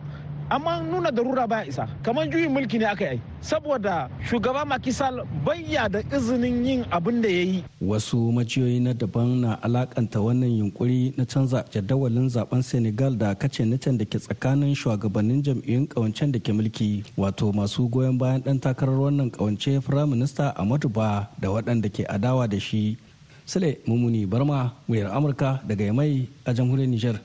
Amma 0.52 0.84
nuna 0.84 1.12
darura 1.12 1.48
baya 1.48 1.64
isa. 1.66 1.88
Kamar 2.04 2.28
juyin 2.28 2.52
mulki 2.52 2.78
ne 2.80 2.86
aka 2.92 3.14
yi 3.16 3.22
saboda 3.42 4.10
shugaba 4.30 4.66
makisal 4.68 5.24
bayya 5.48 5.88
da 5.90 6.04
izinin 6.12 6.66
yin 6.66 6.82
abin 6.92 7.22
da 7.24 7.30
ya 7.30 7.42
yi. 7.44 7.64
Wasu 7.82 8.32
maciyoyi 8.32 8.80
na 8.84 8.94
daban 8.94 9.40
na 9.42 9.56
alakanta 9.64 10.20
wannan 10.20 10.52
yunkuri 10.60 11.14
na 11.18 11.24
canza 11.26 11.64
jadawalin 11.72 12.28
zaɓen 12.30 12.62
senegal 12.62 13.16
da 13.18 13.34
kace 13.36 13.64
can 13.80 13.98
da 13.98 14.06
ke 14.06 14.20
tsakanin 14.20 14.76
shugabannin 14.76 15.42
jam'iyyun 15.42 15.88
kawancen 15.88 16.32
da 16.32 16.40
ke 16.40 16.52
mulki 16.52 17.04
wato 17.18 17.54
masu 17.56 17.88
goyon 17.88 18.18
bayan 18.20 18.44
dan 18.44 18.60
takarar 18.60 19.00
wannan 19.00 19.32
kawance 19.32 19.80
firaminista 19.82 20.52
amadu 20.60 20.90
ba 20.90 21.30
da 21.40 21.48
waɗanda 21.48 21.88
ke 21.90 22.04
adawa 22.12 22.48
da 22.50 22.60
shi. 22.60 22.98
Sule 23.46 23.80
mumuni 23.88 24.26
barma 24.28 24.74
muryar 24.88 25.12
amurka 25.16 25.60
daga 25.68 25.86
yamai 25.86 26.28
a 26.46 26.54
jamhuriyar 26.54 26.88
niger 26.90 27.16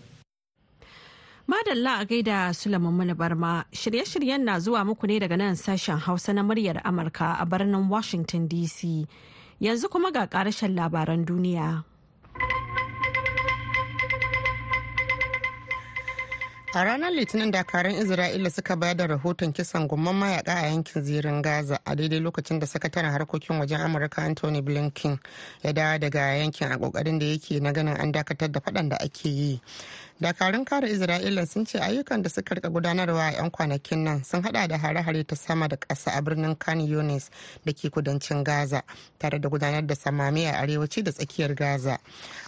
Madalla 1.49 2.01
a 2.01 2.05
gaida 2.05 2.53
Sulaiman 2.55 2.93
Mana 2.93 3.15
Barma 3.15 3.65
shirye-shiryen 3.73 4.43
na 4.43 4.59
zuwa 4.59 4.85
muku 4.85 5.07
ne 5.07 5.21
daga 5.21 5.37
nan 5.37 5.55
sashen 5.55 5.99
Hausa 5.99 6.33
na 6.33 6.43
muryar 6.43 6.83
Amurka 6.85 7.37
a 7.41 7.47
birnin 7.47 7.89
Washington 7.89 8.49
DC. 8.49 9.07
Yanzu 9.63 9.89
kuma 9.89 10.11
ga 10.11 10.27
ƙarashen 10.27 10.75
labaran 10.75 11.25
duniya. 11.25 11.85
A 16.75 16.85
ranar 16.85 17.11
litinin 17.13 17.51
dakarun 17.53 17.95
isra'ila 17.95 18.51
suka 18.51 18.77
bayar 18.77 18.97
da 18.97 19.07
rahoton 19.07 19.53
kisan 19.53 19.89
gumman 19.89 20.15
mayaka 20.15 20.53
a 20.55 20.67
yankin 20.69 21.03
zirin 21.03 21.43
gaza 21.43 21.79
a 21.87 21.95
daidai 21.97 22.21
lokacin 22.21 22.59
da 22.61 22.67
sakataren 22.67 23.11
harkokin 23.13 23.59
wajen 23.61 23.81
amurka 23.81 24.23
anthony 24.23 24.61
blinken 24.63 25.19
ya 25.63 25.73
dawo 25.73 25.99
daga 25.99 26.37
yankin 26.37 26.73
a 26.73 26.77
ƙoƙarin 26.77 27.19
da 27.19 27.27
yake 27.27 27.61
na 27.63 27.73
ganin 27.73 27.97
an 28.01 28.13
dakatar 28.13 28.53
da 28.53 28.61
faɗan 28.61 28.89
da 28.89 28.97
ake 28.97 29.29
yi. 29.29 29.61
Dakarun 30.21 30.65
kare 30.65 30.89
isra'ila 30.89 31.47
sun 31.47 31.67
ce 31.67 31.79
ayyukan 31.79 32.23
da 32.23 32.31
suka 32.31 32.55
riƙa 32.55 32.71
gudanarwa 32.73 33.21
a 33.29 33.33
'yan 33.33 33.51
kwanakin 33.51 33.99
nan 34.05 34.25
sun 34.25 34.43
hada 34.43 34.67
da 34.67 34.79
hare-hare 34.79 35.25
ta 35.27 35.37
sama 35.37 35.69
da 35.69 35.77
ƙasa 35.77 36.17
a 36.17 36.23
birnin 36.23 36.57
khan 36.59 36.81
yunis 36.81 37.29
da 37.67 37.73
ke 37.73 37.91
kudancin 37.93 38.43
gaza 38.43 38.83
tare 39.19 39.39
da 39.39 39.49
gudanar 39.51 39.87
da 39.87 39.95
samami 39.95 40.47
a 40.49 40.53
arewaci 40.65 41.05
da 41.05 41.13
tsakiyar 41.13 41.55
gaza. 41.55 41.99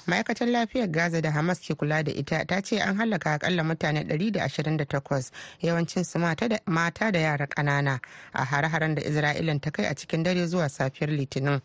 Ma'aikatar 0.07 0.49
lafiyar 0.49 0.89
gaza 0.91 1.21
da 1.21 1.31
hamas 1.31 1.61
ke 1.61 1.77
kula 1.77 2.03
da 2.03 2.11
ita 2.11 2.45
ta 2.47 2.63
ce 2.63 2.81
an 2.81 2.97
halaka 2.97 3.37
akalla 3.37 3.61
mutane 3.63 4.08
128 4.09 5.31
yawancin 5.63 6.05
su 6.05 6.19
mata 6.19 7.11
da 7.13 7.19
yara 7.21 7.47
ƙanana 7.47 8.01
a 8.33 8.45
hare-haren 8.45 8.95
da 8.95 9.03
isra'ilan 9.03 9.61
ta 9.61 9.71
kai 9.71 9.87
a 9.87 9.95
cikin 9.95 10.23
dare 10.23 10.47
zuwa 10.47 10.69
safiyar 10.69 11.11
litinin. 11.11 11.61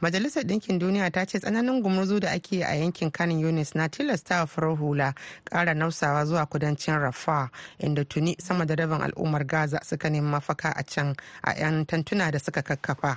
Majalisar 0.00 0.44
ɗinkin 0.44 0.78
duniya 0.78 1.10
ta 1.12 1.24
ce 1.26 1.38
tsananin 1.38 1.82
gumurzu 1.82 2.20
da 2.20 2.30
ake 2.30 2.62
a 2.64 2.74
yankin 2.74 3.10
khan 3.10 3.30
yunis 3.30 3.74
na 3.74 3.88
tilasta 3.88 4.46
farar 4.46 4.76
hula 4.76 5.14
kara 5.44 5.74
nausawa 5.74 6.24
zuwa 6.26 6.46
kudancin 6.46 6.98
rafa 7.00 7.50
inda 7.78 8.04
tuni 8.04 8.36
sama 8.40 8.66
da 8.66 8.74
rabin 8.74 9.00
al'ummar 9.02 9.44
gaza 9.46 9.80
suka 9.84 10.10
nemi 10.10 10.28
mafaka 10.28 10.72
a 10.76 10.82
can 10.84 11.14
a 11.44 11.54
'yan 11.58 11.86
tantuna 11.86 12.30
da 12.30 12.38
suka 12.38 12.62
kakkafa. 12.62 13.16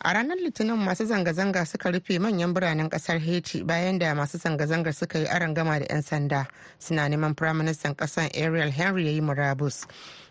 A 0.00 0.12
ranar 0.14 0.36
litinin 0.38 0.76
masu 0.78 1.04
zanga-zanga 1.06 1.66
suka 1.66 1.90
rufe 1.90 2.18
manyan 2.18 2.54
biranen 2.54 2.88
ƙasar 2.88 3.18
haiti 3.20 3.62
bayan 3.64 3.98
da 3.98 4.14
masu 4.14 4.38
zanga-zangar 4.38 4.94
suka 4.94 5.18
yi 5.18 5.26
gama 5.54 5.78
da 5.78 5.86
'yan 5.90 6.02
sanda. 6.02 6.46
Suna 6.78 7.08
neman 7.08 7.34
firaministan 7.34 7.94
ƙasar 7.96 8.30
ariel 8.34 8.70
henry 8.70 9.04
ya 9.06 9.10
yi 9.12 9.20
murabus. 9.20 9.86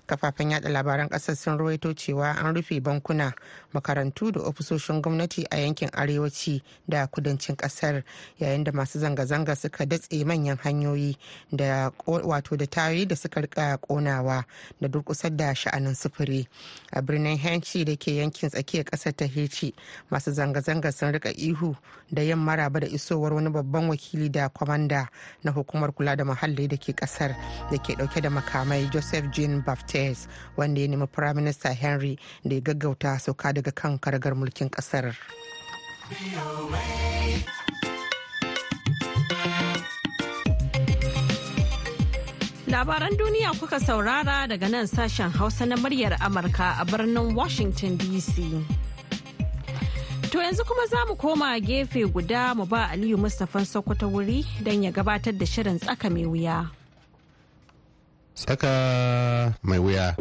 Kafafen 0.08 0.52
yada 0.52 0.70
labaran 0.70 1.10
ƙasar 1.10 1.36
sun 1.36 1.58
ruwaito 1.58 1.94
cewa 1.94 2.32
an 2.40 2.56
rufe 2.56 2.80
bankuna 2.80 3.34
makarantu 3.74 4.32
da 4.32 4.40
ofisoshin 4.42 5.02
gwamnati 5.02 5.46
a 5.52 5.58
yankin 5.58 5.90
arewaci 5.94 6.62
da 6.88 7.08
kudancin 7.08 7.56
ƙasar 7.56 8.04
yayin 8.40 8.64
da 8.64 8.72
masu 8.72 9.00
zanga-zanga 9.00 9.56
suka 9.56 9.86
datse 9.86 10.24
manyan 10.26 10.58
hanyoyi 10.58 11.18
da 11.52 11.92
wato 12.06 12.56
da 12.58 12.66
tayoyi 12.66 13.06
da 13.08 13.16
suka 13.16 13.42
riƙa 13.42 13.78
konawa 13.78 14.46
da 14.82 14.88
durkusar 14.88 15.36
da 15.36 15.54
sha'anin 15.54 15.96
sufuri. 15.96 16.48
A 16.94 17.02
birnin 17.02 17.38
henci 17.38 17.84
da 17.86 17.96
ke 17.96 18.08
yankin 18.16 18.50
tsakiyar 18.50 18.86
ƙasar 18.86 19.12
ta 19.16 19.26
heci 19.26 19.74
masu 20.10 20.32
zanga-zanga 20.32 20.92
sun 20.94 21.12
riƙa 21.12 21.34
ihu 21.38 21.76
da 22.12 22.22
yin 22.22 22.38
maraba 22.40 22.80
da 22.80 22.88
isowar 22.88 23.34
wani 23.34 23.50
babban 23.50 23.90
wakili 23.90 24.30
da 24.32 24.48
kwamanda 24.50 25.08
na 25.44 25.52
hukumar 25.52 25.92
kula 25.92 26.16
da 26.16 26.24
muhalli 26.24 26.68
da 26.68 26.78
ke 26.78 26.94
ƙasar 26.96 27.36
da 27.72 27.78
ke 27.78 27.94
ɗauke 28.00 28.22
da 28.22 28.30
makamai 28.30 28.90
joseph 28.92 29.26
jean 29.34 29.62
baptiste 29.62 29.97
wanda 30.58 30.82
ya 30.82 30.88
nemi 30.88 31.08
firaminista 31.08 31.74
henry 31.74 32.18
da 32.46 32.56
ya 32.56 32.62
gaggauta 32.62 33.20
sauka 33.20 33.54
daga 33.54 33.72
kan 33.72 33.98
karagar 34.00 34.34
mulkin 34.36 34.70
ƙasar. 34.70 35.16
Labaran 42.68 43.16
duniya 43.18 43.52
kuka 43.60 43.80
saurara 43.80 44.48
daga 44.48 44.68
nan 44.70 44.88
sashen 44.88 45.32
Hausa 45.32 45.66
na 45.66 45.76
muryar 45.76 46.18
Amurka 46.20 46.76
a 46.82 46.86
birnin 46.86 47.34
Washington 47.34 47.98
DC. 47.98 48.64
To 50.32 50.38
yanzu 50.40 50.64
kuma 50.68 50.86
za 50.88 51.06
mu 51.08 51.16
koma 51.16 51.56
gefe 51.60 52.04
guda 52.12 52.54
mu 52.56 52.66
ba 52.66 52.90
Aliyu 52.92 53.18
Mustapha 53.18 53.64
Sokoto 53.66 54.08
wuri 54.12 54.44
don 54.64 54.84
ya 54.84 54.92
gabatar 54.92 55.32
da 55.38 55.46
shirin 55.46 55.80
tsaka 55.80 56.10
mai 56.10 56.26
wuya. 56.26 56.68
Tsaka 58.38 58.70
mai 59.66 59.80
wuya. 59.82 60.14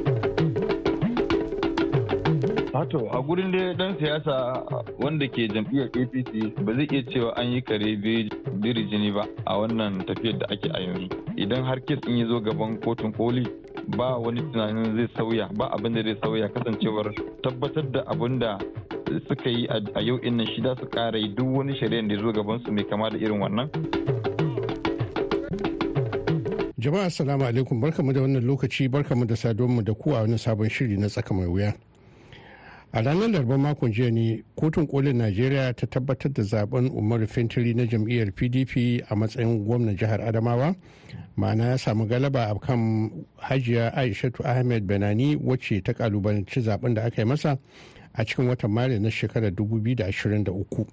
Hato 2.73 3.09
a 3.13 3.21
gurin 3.21 3.53
da 3.53 3.73
dan 3.77 3.93
siyasa 4.01 4.65
wanda 5.01 5.29
ke 5.29 5.45
jam'iyyar 5.53 5.93
APC 5.93 6.33
ba 6.65 6.73
zai 6.73 6.89
iya 6.93 7.03
cewa 7.13 7.31
an 7.37 7.53
yi 7.53 7.61
kare 7.61 7.97
biri 7.97 8.83
jini 8.89 9.13
ba 9.13 9.29
a 9.45 9.59
wannan 9.61 10.01
tafiyar 10.09 10.39
da 10.41 10.47
ake 10.49 10.69
a 10.73 10.81
yanzu. 10.81 11.09
Idan 11.37 11.65
har 11.65 11.77
kes 11.85 12.01
in 12.09 12.17
yi 12.17 12.25
zo 12.25 12.41
gaban 12.41 12.81
kotun 12.81 13.13
koli 13.13 13.45
ba 13.97 14.17
wani 14.17 14.41
tunanin 14.53 14.97
zai 14.97 15.09
sauya 15.17 15.49
ba 15.53 15.69
abin 15.77 15.93
da 15.95 16.03
zai 16.03 16.17
sauya 16.25 16.49
kasancewar 16.49 17.13
tabbatar 17.45 17.85
da 17.93 18.01
abin 18.09 18.39
da 18.41 18.57
suka 19.29 19.49
yi 19.51 19.69
a 19.69 20.01
yau 20.01 20.17
inna 20.25 20.45
shi 20.57 20.61
da 20.65 20.75
su 20.81 20.89
kara 20.89 21.19
yi 21.19 21.29
duk 21.37 21.49
wani 21.57 21.77
shari'ar 21.77 22.09
da 22.09 22.17
zo 22.17 22.33
gaban 22.33 22.61
su 22.65 22.73
mai 22.73 22.85
kama 22.85 23.11
da 23.11 23.17
irin 23.21 23.41
wannan. 23.41 23.69
Jama'a 26.79 27.05
assalamu 27.05 27.45
alaikum. 27.45 27.81
Barkamu 27.81 28.13
da 28.13 28.21
wannan 28.21 28.45
lokaci 28.45 28.89
barkamu 28.89 29.27
da 29.27 29.37
saduwa 29.37 29.83
da 29.85 29.95
ku 29.95 30.11
a 30.15 30.21
wani 30.21 30.37
sabon 30.39 30.69
shiri 30.69 30.97
na 30.99 31.09
tsaka 31.09 31.33
mai 31.35 31.47
wuya. 31.47 31.75
a 32.93 33.03
ranar 33.03 33.29
larabar 33.31 33.59
makon 33.59 33.93
jiya 33.93 34.11
ne 34.13 34.43
kotun 34.57 34.87
kolin 34.87 35.17
najeriya 35.17 35.75
ta 35.77 35.87
tabbatar 35.87 36.33
da 36.33 36.43
zaɓen 36.43 36.91
umar 36.97 37.27
fintiri 37.27 37.75
na 37.75 37.85
jam'iyyar 37.87 38.31
pdp 38.33 39.03
a 39.11 39.15
matsayin 39.17 39.65
gwamnan 39.65 39.97
jihar 39.97 40.21
adamawa. 40.21 40.75
Ma'ana 41.37 41.65
ya 41.65 41.79
samu 41.79 42.07
galaba 42.07 42.51
a 42.51 42.59
kan 42.59 43.11
hajiya 43.41 43.93
aishatu 43.97 44.45
ahmed 44.45 44.85
benani 44.87 45.37
wacce 45.37 45.83
ta 45.83 45.93
kalubalanci 45.93 46.61
zaɓen 46.61 46.95
da 46.95 47.03
aka 47.05 47.23
yi 47.23 47.29
masa 47.29 47.59
a 48.15 48.25
cikin 48.25 48.49
watan 48.49 48.71
maris 48.71 49.01
na 49.01 49.09
shekarar 49.11 49.51
2023 49.51 50.87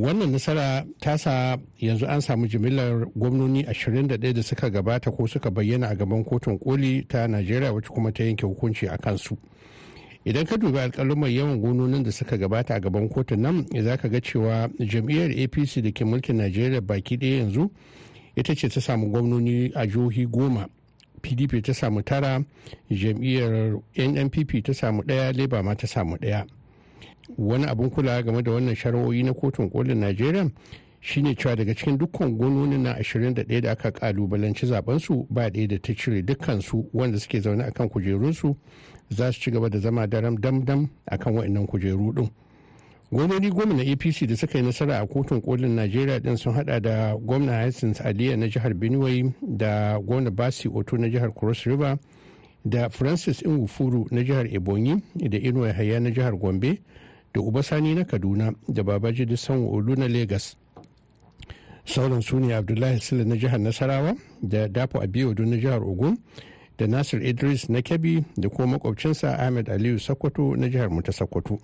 wannan 0.00 0.30
nasara 0.32 0.84
ta 1.00 1.16
sa 1.18 1.56
yanzu 1.80 2.06
an 2.06 2.20
samu 2.20 2.46
jimillar 2.48 3.06
gwamnoni 3.16 3.62
21 3.64 4.32
da 4.32 4.42
suka 4.42 4.70
gabata 4.70 5.10
ko 5.10 5.26
suka 5.26 5.50
bayyana 5.50 5.88
a 5.88 5.94
gaban 5.96 6.24
kotun 6.24 6.58
koli 6.58 7.04
ta 7.08 7.26
najeriya 7.28 7.72
wacce 7.72 7.88
kuma 7.88 8.12
ta 8.12 8.24
yanke 8.24 8.46
hukunci 8.46 8.88
a 8.88 8.96
kansu. 8.98 9.36
idan 10.24 10.46
ka 10.46 10.56
dubi 10.56 10.78
alkalumar 10.78 11.30
yawan 11.30 11.60
gononin 11.60 12.02
da 12.04 12.12
suka 12.12 12.36
gabata 12.38 12.74
a 12.74 12.80
gaban 12.80 13.08
kotun 13.08 13.40
nan 13.40 13.66
za 13.82 13.96
ka 13.96 14.08
ga 14.08 14.20
cewa 14.20 14.68
jam'iyyar 14.78 15.30
apc 15.34 15.82
da 15.82 15.90
ke 15.90 16.04
mulkin 16.04 16.36
najeriya 16.36 16.80
baki 16.80 17.16
ɗaya 17.16 17.38
yanzu 17.38 17.70
ita 18.36 18.54
ce 18.54 18.68
ta 18.68 18.80
samu 18.80 19.10
gwamnoni 19.10 19.72
a 19.74 19.86
jihohi 19.86 20.26
goma 20.26 20.68
pdp 21.22 21.62
ta 21.64 21.74
samu 21.74 22.02
tara 22.02 22.38
jam'iyyar 22.90 23.78
nnpp 23.98 24.62
ta 24.64 24.72
samu 24.74 25.02
ɗaya 25.02 25.32
leba 25.32 25.62
ma 25.62 25.74
ta 25.74 25.86
samu 25.86 26.16
ɗaya 26.16 26.46
wani 27.38 27.64
abin 27.66 27.90
kula 27.90 28.22
game 28.22 28.42
da 28.42 28.50
wannan 28.52 28.74
shari'o'i 28.74 29.22
na 29.22 29.32
kotun 29.34 29.70
kolin 29.70 29.98
najeriya 29.98 30.50
shine 31.00 31.34
cewa 31.34 31.56
daga 31.56 31.74
cikin 31.74 31.98
dukkan 31.98 32.36
gononin 32.38 32.82
na 32.82 32.94
21 32.98 33.60
da 33.60 33.70
aka 33.72 33.90
kalubalanci 33.90 34.66
zabensu 34.66 35.26
ba 35.30 35.48
ɗaya 35.50 35.68
da 35.68 35.78
ta 35.78 35.94
cire 35.94 36.22
dukkansu 36.22 36.88
wanda 36.92 37.18
suke 37.18 37.40
zaune 37.40 37.64
akan 37.64 37.88
kujerunsu 37.88 38.56
za 39.08 39.32
su 39.32 39.40
ci 39.40 39.50
gaba 39.50 39.68
da 39.68 39.78
zama 39.78 40.06
daram 40.06 40.36
damdam 40.40 40.88
akan 41.06 41.34
waɗannan 41.34 41.66
kujeru 41.66 42.12
ɗin. 42.12 42.30
Gwamnoni 43.12 43.50
goma 43.50 43.74
na 43.74 43.82
apc 43.82 44.26
da 44.26 44.36
suka 44.36 44.58
yi 44.58 44.64
nasara 44.64 44.98
a 45.00 45.06
kotun 45.06 45.40
kolin 45.42 45.74
najeriya 45.76 46.20
din 46.22 46.36
sun 46.36 46.54
hada 46.54 46.80
da 46.80 47.14
gwamna 47.16 47.52
hassan 47.52 47.94
aliya 48.04 48.36
na 48.36 48.48
jihar 48.48 48.72
benue 48.74 49.34
da 49.42 49.98
gwamna 49.98 50.30
basi 50.30 50.68
oto 50.68 50.96
na 50.96 51.08
jihar 51.10 51.34
cross 51.34 51.64
river 51.66 51.98
da 52.64 52.88
francis 52.88 53.42
ingufuru 53.42 54.06
na 54.10 54.22
jihar 54.24 54.46
ebonyi 54.54 55.02
da 55.14 55.38
inuwa 55.38 55.72
haya 55.72 56.00
na 56.00 56.10
jihar 56.10 56.32
gombe 56.36 56.80
da 57.34 57.40
ubasani 57.40 57.94
na 57.94 58.04
kaduna 58.04 58.52
da 58.68 58.82
babaji 58.82 59.36
sanwo 59.36 59.72
olu 59.76 59.96
na 59.96 60.08
lagos 60.08 60.56
sauran 61.84 62.20
su 62.22 62.40
ne 62.40 62.54
abdullahi 62.54 63.00
sule 63.00 63.24
na 63.24 63.36
jihar 63.36 63.60
nasarawa 63.60 64.14
da 64.42 64.68
dapo 64.68 65.02
abiyodu 65.02 65.44
na 65.46 65.56
jihar 65.56 65.82
ogun 65.82 66.18
da 66.78 66.86
nasir 66.86 67.22
idris 67.26 67.68
na 67.68 67.82
kebbi 67.82 68.24
da 68.36 68.48
kuma 68.48 68.66
makwabcinsa 68.66 69.38
ahmed 69.38 69.70
aliyu 69.70 69.98
sokoto 69.98 70.56
na 70.56 70.68
jihar 70.68 70.90
mu 70.90 71.02
ta 71.02 71.12
sokoto. 71.12 71.58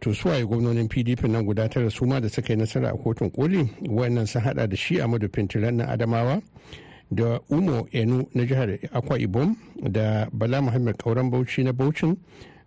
To 0.00 0.14
suwaye 0.14 0.44
gwamnonin 0.46 0.88
pdp 0.88 1.24
nan 1.28 1.44
guda 1.46 1.68
tara 1.68 1.90
su 1.90 2.04
ma 2.06 2.20
da 2.20 2.28
suka 2.28 2.52
yi 2.52 2.56
nasara 2.58 2.88
a 2.90 2.96
kotun 2.96 3.30
koli 3.30 3.68
wannan 3.88 4.26
sun 4.26 4.42
hada 4.42 4.66
da 4.66 4.76
shi 4.76 5.00
amadu 5.00 5.28
fintiran 5.32 5.74
na 5.76 5.86
adamawa 5.88 6.42
da 7.10 7.40
umo 7.50 7.86
enu 7.92 8.26
na 8.34 8.44
jihar 8.44 8.78
akwa 8.92 9.18
ibom 9.18 9.56
da 9.90 10.28
bala 10.32 10.60
muhammad 10.62 10.96
kauran 10.96 11.30
bauchi 11.30 11.62
na 11.64 11.72
bauchin 11.72 12.16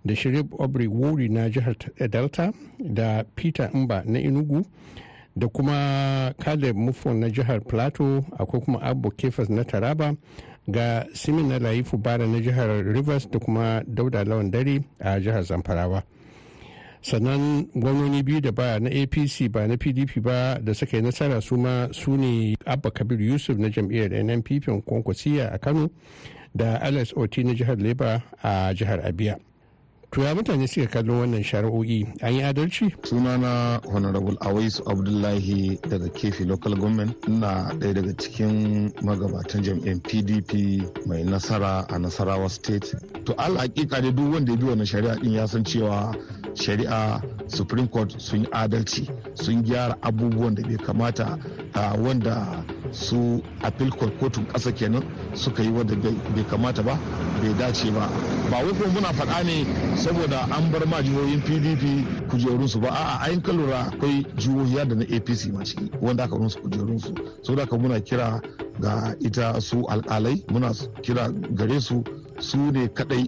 da 0.07 0.15
shirib 0.15 0.53
obri 0.59 0.87
wuri 0.87 1.29
na 1.29 1.49
jihar 1.49 1.75
delta 2.09 2.53
da 2.79 3.23
peter 3.35 3.69
mba 3.73 4.03
na 4.05 4.19
inugu 4.19 4.65
da 5.35 5.47
kuma 5.47 6.33
caleb 6.39 6.75
mufon 6.75 7.19
na 7.19 7.29
jihar 7.29 7.61
plateau 7.61 8.25
akwai 8.39 8.61
kuma 8.61 8.81
abu 8.81 9.11
kefas 9.11 9.49
na 9.49 9.63
taraba 9.63 10.15
ga 10.67 11.05
simin 11.13 11.47
na 11.47 11.59
laifu 11.59 11.97
bara 11.97 12.27
na 12.27 12.39
jihar 12.39 12.83
rivers 12.85 13.29
da 13.29 13.39
kuma 13.39 13.83
dauda 13.87 14.23
lawan 14.23 14.51
dare 14.51 14.83
a 14.99 15.19
jihar 15.19 15.43
zamfarawa. 15.43 16.03
Sannan 17.01 17.67
gwamnoni 17.75 18.23
biyu 18.23 18.41
da 18.41 18.51
ba 18.51 18.79
na 18.79 18.89
apc 18.89 19.47
ba 19.51 19.67
na 19.67 19.77
pdp 19.77 20.19
ba 20.19 20.59
da 20.61 20.73
suka 20.73 20.97
yi 20.97 21.03
nasara 21.03 21.41
su 21.41 21.55
ma 21.57 21.87
su 21.91 22.17
ne 22.17 22.55
abba 22.65 22.91
kabir 22.91 23.21
yusuf 23.21 23.57
na 23.57 23.69
jam'iyyar 23.69 24.11
nnpp 24.23 24.65
kwankwasiya 24.85 25.51
a 25.53 25.57
kano 25.57 25.89
da 26.55 26.77
alex 26.81 27.13
oti 27.15 27.43
na 27.43 27.53
jihar 27.53 27.77
leba 27.77 28.21
a 28.43 28.73
jihar 28.73 28.99
abia. 29.07 29.37
To 30.17 30.24
ya 30.24 30.36
mutane 30.36 30.67
suka 30.67 30.88
kallon 30.88 31.19
wannan 31.19 31.43
shari'o'i? 31.43 32.07
An 32.21 32.33
yi 32.33 32.41
adalci? 32.41 32.89
Sunana 33.03 33.79
honorable 33.93 34.36
awais 34.41 34.81
abdullahi 34.88 35.77
daga 35.89 36.09
kefi 36.09 36.43
local 36.47 36.74
government. 36.75 37.15
Ina 37.27 37.69
ɗaya 37.77 37.93
daga 37.93 38.13
cikin 38.17 38.91
magabatan 39.03 39.62
jam'iyyar 39.63 40.00
pdp 40.01 40.81
mai 41.05 41.24
nasara 41.24 41.86
a 41.89 42.00
nasarawa 42.00 42.50
state. 42.50 42.95
To 43.25 43.33
al 43.38 43.57
hakika 43.57 44.01
dai 44.01 44.12
duk 44.12 44.33
wanda 44.33 44.51
ya 44.53 44.57
bi 44.57 44.65
wannan 44.65 44.86
shari'a 44.88 45.21
din 45.21 45.33
ya 45.33 45.45
san 45.45 45.63
cewa 45.63 46.15
shari'a 46.55 47.21
supreme 47.47 47.88
court 47.88 48.19
sun 48.19 48.39
yi 48.41 48.47
adalci 48.51 49.05
sun 49.36 49.62
gyara 49.63 49.95
abubuwan 50.01 50.55
da 50.55 50.63
bai 50.63 50.77
kamata 50.77 51.38
wanda 52.01 52.65
su 52.91 53.43
appeal 53.62 53.91
court 53.91 54.17
kotun 54.19 54.47
ƙasa 54.47 54.71
kenan 54.74 55.03
suka 55.36 55.62
yi 55.62 55.69
wanda 55.69 55.93
bai 55.95 56.43
kamata 56.50 56.81
ba 56.83 56.97
bai 57.39 57.53
dace 57.53 57.91
ba. 57.93 58.09
Ba 58.50 58.65
wai 58.65 58.74
muna 58.74 59.13
faɗa 59.13 59.43
ne 59.45 59.65
saboda 59.97 60.43
an 60.55 60.71
bar 60.71 60.85
ma 60.87 61.01
jihohin 61.01 61.41
pdp 61.41 61.83
kujerunsu 62.29 62.79
ba. 62.81 62.89
A'a 62.91 63.21
ayin 63.25 63.41
kalura 63.41 63.79
akwai 63.91 64.25
jihohi 64.37 64.75
da 64.87 64.95
na 64.95 65.03
apc 65.05 65.51
ma 65.53 65.63
ciki 65.65 65.91
wanda 66.01 66.23
aka 66.23 66.35
rusu 66.37 66.59
kujerunsu. 66.61 67.13
Saboda 67.41 67.61
haka 67.63 67.77
muna 67.77 67.99
kira 67.99 68.41
ga 68.79 69.15
ita 69.19 69.59
su 69.61 69.85
alkalai 69.89 70.43
muna 70.51 70.71
kira 71.01 71.29
gare 71.55 71.79
su 71.81 72.03
su 72.39 72.57
ne 72.71 72.87
kadai 72.87 73.27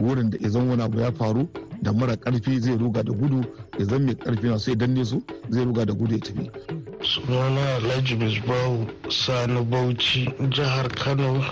wurin 0.00 0.30
da 0.30 0.38
izan 0.40 0.68
wani 0.68 0.82
abu 0.82 1.00
ya 1.00 1.12
faru 1.12 1.48
da 1.82 1.92
mara 1.92 2.16
ƙarfi 2.16 2.60
zai 2.60 2.76
ruga 2.78 3.02
da 3.02 3.12
gudu 3.12 3.44
idan 3.78 4.04
mai 4.04 4.14
ƙarfi 4.14 4.48
na 4.48 4.58
sai 4.58 4.74
danne 4.76 5.04
su 5.04 5.22
zai 5.50 5.64
ruga 5.64 5.84
da 5.84 5.92
gudu 5.92 6.14
ya 6.14 6.20
tafi. 6.20 6.50
Sunana 7.02 7.76
alhaji 7.76 8.16
misbahu 8.16 8.86
sani 9.10 9.64
bauchi 9.64 10.28
jihar 10.50 10.88
kano. 10.96 11.44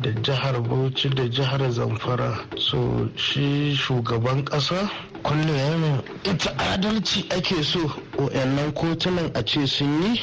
Da 0.00 0.10
jihar 0.22 0.60
bauchi 0.62 1.08
da 1.08 1.28
jihar 1.28 1.60
zamfara. 1.70 2.38
So 2.58 3.08
shi 3.16 3.74
shugaban 3.76 4.44
kasa 4.44 4.90
kullum 5.22 5.56
yana 5.56 6.02
ita 6.24 6.50
adalci 6.58 7.26
ake 7.32 7.62
so. 7.62 7.80
Wayannan 8.18 8.72
kotunan 8.72 9.30
a 9.34 9.42
ce 9.42 9.66
sun 9.66 10.02
yi 10.02 10.20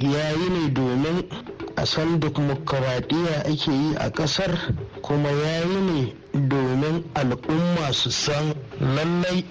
yayi 0.00 0.48
ne 0.50 0.68
domin 0.70 1.24
a 1.76 1.86
san 1.86 2.18
dimokuraɗiyya 2.20 3.46
ake 3.46 3.70
yi 3.72 3.94
a 3.98 4.10
ƙasar 4.10 4.50
kuma 5.02 5.28
yayi 5.28 5.80
ne 5.80 6.14
domin 6.48 7.04
al'umma 7.14 7.92
su 7.92 8.10
san 8.10 8.54
lallai 8.80 9.44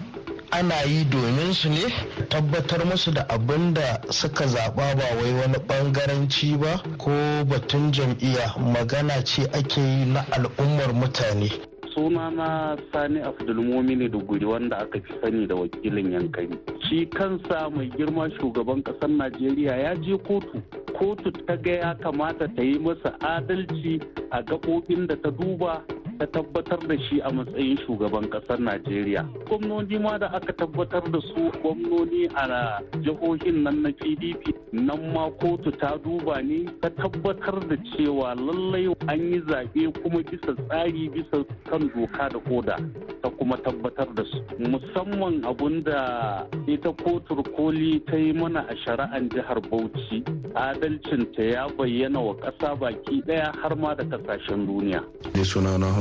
ana 0.51 0.75
yi 0.85 1.05
domin 1.05 1.53
su 1.53 1.69
ne. 1.69 1.85
Tabbatar 2.29 2.85
musu 2.85 3.11
da 3.11 3.25
abin 3.29 3.73
da 3.73 4.01
suka 4.11 4.45
zaɓa 4.45 4.95
ba 4.95 5.03
wai 5.21 5.33
wani 5.33 5.57
ɓangaranci 5.67 6.57
ba 6.61 6.77
ko 6.97 7.11
batun 7.49 7.91
jam'iyya 7.91 8.53
magana 8.73 9.23
ce 9.25 9.43
ake 9.53 9.81
yi 9.81 10.05
na 10.05 10.21
al'ummar 10.31 10.93
mutane. 10.93 11.49
Sunana 11.95 12.77
sani 12.93 13.19
abdulmumini 13.21 14.09
da 14.11 14.17
guri 14.19 14.45
wanda 14.45 14.77
aka 14.77 14.99
fi 15.01 15.13
sani 15.21 15.47
da 15.47 15.55
wakilin 15.55 16.11
yankari. 16.11 16.53
Shi 16.87 17.05
kansa 17.07 17.69
mai 17.69 17.89
girma 17.97 18.29
shugaban 18.39 18.83
ƙasar 18.83 19.09
najeriya 19.09 19.75
ya 19.77 19.95
je 19.95 20.17
kotu. 20.17 20.61
Kotu 20.99 21.31
ta 21.47 21.55
ga 21.57 21.71
ya 21.71 21.93
kamata 21.95 22.47
ta 22.55 22.61
yi 22.61 22.77
masa 22.79 23.17
adalci 23.19 23.99
a 24.31 24.41
gaɓoɓin 24.43 25.07
da 25.07 25.15
ta 25.15 25.29
duba 25.31 25.81
ta 26.19 26.25
tabbatar 26.27 26.79
da 26.87 26.95
shi 27.07 27.21
a 27.23 27.31
matsayin 27.31 27.77
shugaban 27.87 28.27
ƙasar 28.29 28.59
Najeriya. 28.59 29.23
Gwamnoni 29.47 29.99
ma 30.01 30.17
da 30.17 30.27
aka 30.27 30.51
tabbatar 30.53 31.01
da 31.11 31.19
su 31.21 31.47
gwamnoni 31.63 32.27
a 32.35 32.81
jihohin 33.01 33.63
nan 33.63 33.81
na 33.83 33.89
PDP 33.91 34.51
nan 34.73 35.13
ma 35.13 35.29
kotu 35.39 35.71
ta 35.79 35.95
duba 35.97 36.41
ne 36.43 36.65
ta 36.81 36.89
tabbatar 36.89 37.63
da 37.69 37.75
cewa 37.95 38.35
lallai 38.35 38.91
an 39.07 39.31
yi 39.31 39.39
zaɓe 39.47 39.93
kuma 40.03 40.19
bisa 40.23 40.51
tsari 40.67 41.09
bisa 41.09 41.45
kan 41.69 41.87
doka 41.95 42.27
da 42.29 42.39
koda 42.39 42.75
ta 43.23 43.29
kuma 43.39 43.55
tabbatar 43.57 44.07
da 44.13 44.23
su. 44.23 44.43
Musamman 44.59 45.45
abun 45.47 45.83
da 45.83 46.43
ita 46.67 46.91
kotur 46.91 47.43
koli 47.55 47.99
ta 48.05 48.17
yi 48.17 48.33
mana 48.33 48.65
a 48.67 48.75
shari'an 48.75 49.29
jihar 49.31 49.61
Bauchi 49.71 50.23
adalcinta 50.55 51.43
ya 51.43 51.67
bayyana 51.77 52.19
wa 52.19 52.33
ƙasa 52.35 52.75
baki 52.75 53.21
ɗaya 53.27 53.55
har 53.61 53.75
ma 53.75 53.95
da 53.95 54.03
ƙasashen 54.03 54.67
duniya. 54.67 54.99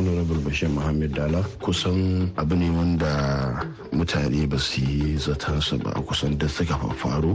Honorable 0.08 0.40
bashir 0.40 0.68
muhammad 0.72 1.12
dala 1.12 1.42
kusan 1.60 2.30
abu 2.36 2.56
ne 2.56 2.70
wanda 2.70 3.64
mutane 3.92 4.46
ba 4.48 4.58
su 4.58 4.80
yi 4.80 5.16
zatansa 5.16 5.76
ba 5.78 5.92
kusan 6.00 6.38
da 6.38 6.48
suka 6.48 6.74
faru. 6.96 7.34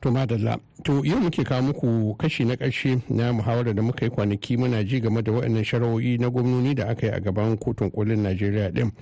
To 0.00 0.10
madalla 0.10 0.60
to 0.84 1.02
yau 1.04 1.20
muke 1.20 1.44
kawo 1.44 1.62
muku 1.62 2.14
kashi 2.18 2.44
na 2.44 2.54
ƙarshe 2.56 3.00
na 3.08 3.32
muhawarar 3.32 3.74
da 3.74 3.82
muka 3.82 4.04
yi 4.04 4.10
kwanaki 4.10 4.56
muna 4.56 4.84
ji 4.84 5.00
game 5.00 5.22
da 5.22 5.32
waɗannan 5.32 5.64
shari'o'i 5.64 6.18
na 6.18 6.28
gwamnoni 6.30 6.74
da 6.74 6.88
aka 6.88 7.06
yi 7.06 7.12
a 7.12 7.20
gaban 7.20 7.56
kotun 7.58 7.90
kolin 7.90 8.22
najeriya 8.22 8.72
din 8.72 8.92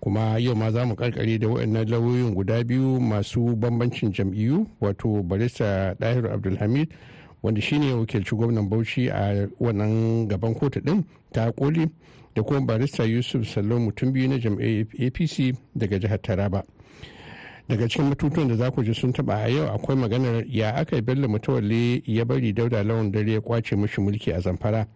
kuma 0.00 0.38
yau 0.38 0.54
ma 0.54 0.70
za 0.70 0.84
mu 0.84 0.94
karkare 0.96 1.38
da 1.38 1.48
waɗannan 1.48 1.88
lauyoyin 1.88 2.34
guda 2.34 2.64
biyu 2.64 3.00
masu 3.00 3.56
bambancin 3.56 4.12
jam'iyyu 4.12 4.66
wato 4.80 5.22
barista 5.22 5.94
dahiru 6.00 6.28
abdulhamid 6.32 6.88
wanda 7.42 7.60
shine 7.60 7.92
wakilci 7.92 8.34
gwamnan 8.36 8.68
bauchi 8.68 9.08
a 9.10 9.48
wannan 9.60 10.26
gaban 10.28 10.54
kotu 10.54 10.80
din 10.80 11.04
ta 11.32 11.52
koli 11.52 11.88
da 12.34 12.42
kuma 12.42 12.60
barista 12.60 13.04
yusuf 13.04 13.46
sallo 13.48 13.78
mutum 13.78 14.12
biyu 14.12 14.28
na 14.28 14.38
jam'iyyar 14.38 14.86
apc 15.06 15.54
daga 15.74 15.98
jihar 15.98 16.18
taraba. 16.22 16.62
Daga 17.68 17.88
cikin 17.88 18.08
matutuwan 18.08 18.48
da 18.48 18.56
za 18.56 18.70
ku 18.70 18.82
ji 18.82 18.94
sun 18.94 19.12
taba 19.12 19.34
a 19.44 19.48
yau 19.48 19.66
akwai 19.68 19.96
maganar 19.96 20.44
ya 20.48 20.74
aka 20.74 20.96
yi 20.96 21.02
bello 21.02 21.28
mutawalle 21.28 22.02
ya 22.06 22.24
bari 22.24 22.52
dauda 22.52 22.82
lawan 22.82 23.12
dare 23.12 23.32
ya 23.32 23.40
ƙwace 23.40 23.76
mashi 23.76 24.00
mulki 24.00 24.32
a 24.32 24.40
zamfara? 24.40 24.86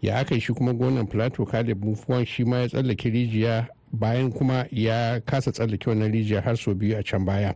Ya 0.00 0.18
aka 0.18 0.34
yi 0.34 0.40
shi 0.40 0.52
kuma 0.52 0.72
gonan 0.72 1.06
plateau 1.06 1.46
kalib 1.46 1.84
mufuwan 1.84 2.24
shi 2.26 2.44
ma 2.44 2.56
ya 2.58 2.68
tsallake 2.68 3.10
rijiya 3.10 3.68
bayan 3.92 4.32
kuma 4.32 4.66
ya 4.72 5.20
kasa 5.20 5.52
tsallake 5.52 5.86
wannan 5.90 6.12
rijiya 6.12 6.42
har 6.42 6.56
sau 6.56 6.74
biyu 6.74 6.98
a 6.98 7.02
can 7.02 7.24
baya? 7.24 7.54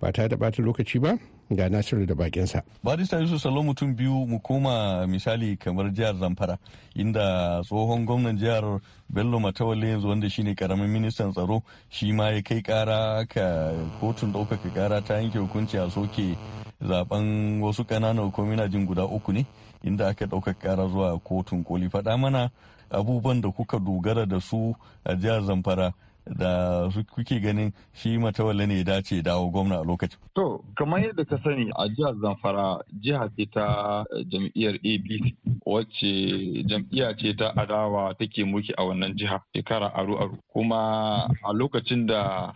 Ba 0.00 0.12
ta 0.12 0.28
da 0.28 0.36
bata 0.36 0.62
lokaci 0.62 1.00
ba 1.00 1.18
ga 1.56 1.68
nasiru 1.68 2.06
da 2.06 2.14
bakinsa. 2.14 2.62
barista 2.84 3.18
yusuf 3.20 3.42
salo 3.42 3.62
mutum 3.62 3.94
biyu 3.96 4.26
mu 4.26 4.40
koma 4.40 5.06
misali 5.06 5.56
kamar 5.56 5.92
jihar 5.92 6.14
zamfara 6.14 6.58
inda 6.94 7.60
tsohon 7.62 8.04
gwamnan 8.06 8.36
jihar 8.38 8.80
bello 9.08 9.40
matawalle 9.40 9.88
yanzu 9.88 10.08
wanda 10.08 10.28
shine 10.30 10.54
ƙaramin 10.54 10.88
ministan 10.88 11.32
tsaro 11.32 11.62
shi 11.90 12.12
ma 12.12 12.30
ya 12.30 12.42
kai 12.42 12.62
kara 12.62 13.26
ka 13.28 13.72
kotun 14.00 14.32
ɗaukaka 14.32 14.74
kara 14.74 15.00
ta 15.02 15.14
yanke 15.20 15.38
hukunci 15.38 15.78
a 15.78 15.90
soke 15.90 16.36
zaɓen 16.82 17.60
wasu 17.60 17.84
ƙananan 17.84 18.24
hukumomi 18.30 18.68
jin 18.70 18.86
guda 18.86 19.04
uku 19.04 19.32
ne 19.32 19.46
inda 19.84 20.08
aka 20.08 20.26
ɗaukaka 20.26 20.58
kara 20.60 20.88
zuwa 20.88 21.18
kotun 21.20 21.64
koli 21.64 21.88
faɗa 21.88 22.18
mana 22.18 22.50
abubuwan 22.90 23.40
da 23.40 23.50
kuka 23.50 23.78
dogara 23.78 24.26
da 24.26 24.40
su 24.40 24.74
a 25.04 25.14
jihar 25.16 25.42
zamfara 25.42 25.92
da 26.26 26.88
kuke 27.14 27.40
ganin 27.40 27.72
shi 27.92 28.18
matawalle 28.18 28.66
ne 28.66 28.78
ya 28.78 28.84
dace 28.84 29.22
dawo 29.22 29.50
gwamna 29.50 29.80
a 29.80 29.84
lokacin. 29.84 30.18
To, 30.34 30.64
kamar 30.76 31.00
yadda 31.00 31.24
ka 31.24 31.38
sani 31.44 31.70
a 31.76 31.88
jihar 31.88 32.14
Zamfara 32.22 32.78
jiha 33.00 33.28
ce 33.36 33.46
ta 33.52 34.04
jam'iyyar 34.30 34.78
ABC 34.84 35.34
wacce 35.66 36.62
jam'iyya 36.66 37.14
ce 37.18 37.34
ta 37.36 37.52
adawa 37.56 38.14
take 38.18 38.44
mulki 38.44 38.72
a 38.78 38.84
wannan 38.84 39.14
jiha 39.16 39.40
shekara 39.54 39.90
aru-aru. 39.94 40.38
Kuma 40.52 41.28
a 41.44 41.52
lokacin 41.52 42.06
da 42.06 42.52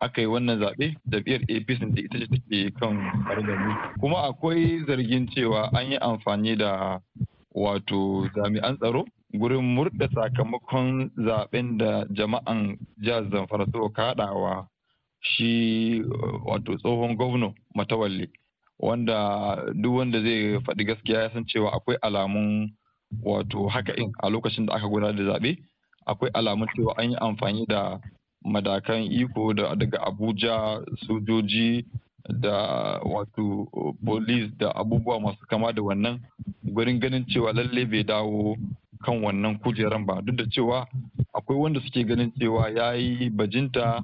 aka 0.00 0.20
yi 0.20 0.26
wannan 0.26 0.58
zaɓe 0.58 0.96
jam'iyyar 1.10 1.42
apc 1.44 1.80
da 1.94 2.00
ita 2.02 2.18
ce 2.18 2.26
take 2.26 2.70
kan 2.80 2.96
fargami 3.28 3.74
kuma 4.00 4.28
akwai 4.28 4.80
zargin 4.86 5.28
cewa 5.28 5.68
an 5.76 5.90
yi 5.92 5.98
amfani 6.00 6.56
da 6.56 7.00
wato 7.54 8.24
jami'an 8.34 8.76
tsaro 8.78 9.04
gurin 9.34 9.62
murda 9.74 10.08
sakamakon 10.14 11.10
zaɓen 11.16 11.78
da 11.78 12.04
jama'an 12.10 12.76
jihar 13.02 13.24
zamfara 13.30 13.66
suka 13.72 13.88
kaɗawa 13.96 14.66
shi 15.20 16.02
wato 16.46 16.76
tsohon 16.78 17.16
gwamna 17.16 17.52
matawalle 17.74 18.28
wanda 18.78 19.56
duk 19.74 19.94
wanda 19.94 20.22
zai 20.22 20.58
faɗi 20.64 20.84
gaskiya 20.84 21.22
ya 21.22 21.30
san 21.32 21.44
cewa 21.46 21.70
akwai 21.72 21.96
alamun 22.02 22.70
wato 23.22 23.68
haka 23.68 23.92
in 23.96 24.12
a 24.22 24.28
lokacin 24.30 24.66
da 24.66 24.74
aka 24.74 24.88
gudanar 24.88 25.14
da 25.16 25.24
zaɓe 25.24 25.58
akwai 26.06 26.30
alamun 26.34 26.68
cewa 26.76 26.94
an 26.98 27.10
yi 27.10 27.16
amfani 27.20 27.66
da 27.66 28.00
madakan 28.44 29.02
iko 29.12 29.52
daga 29.54 29.98
abuja 30.06 30.80
sojoji 31.06 31.84
da 32.28 32.52
wato 33.04 33.68
police 34.04 34.50
da 34.58 34.70
abubuwa 34.74 35.20
masu 35.20 35.46
kama 35.46 35.72
da 35.72 35.82
wannan 35.82 36.20
gurin 36.64 36.98
ganin 37.00 37.24
cewa 37.28 37.52
lalle 37.52 37.84
bai 37.86 38.02
dawo 38.04 38.56
kan 39.04 39.22
wannan 39.22 39.58
kujeran 39.60 40.06
ba. 40.06 40.20
Duk 40.22 40.36
da 40.36 40.44
cewa 40.50 40.86
akwai 41.34 41.58
wanda 41.58 41.80
suke 41.80 42.04
ganin 42.06 42.32
cewa 42.38 42.70
ya 42.70 42.92
yi 42.94 43.30
bajinta 43.30 44.02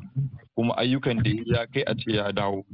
kuma 0.54 0.74
ayyukan 0.76 1.22
da 1.22 1.30
ya 1.44 1.66
kai 1.66 1.82
a 1.87 1.94
ce 1.94 2.12
ya 2.16 2.32
dawo. 2.32 2.64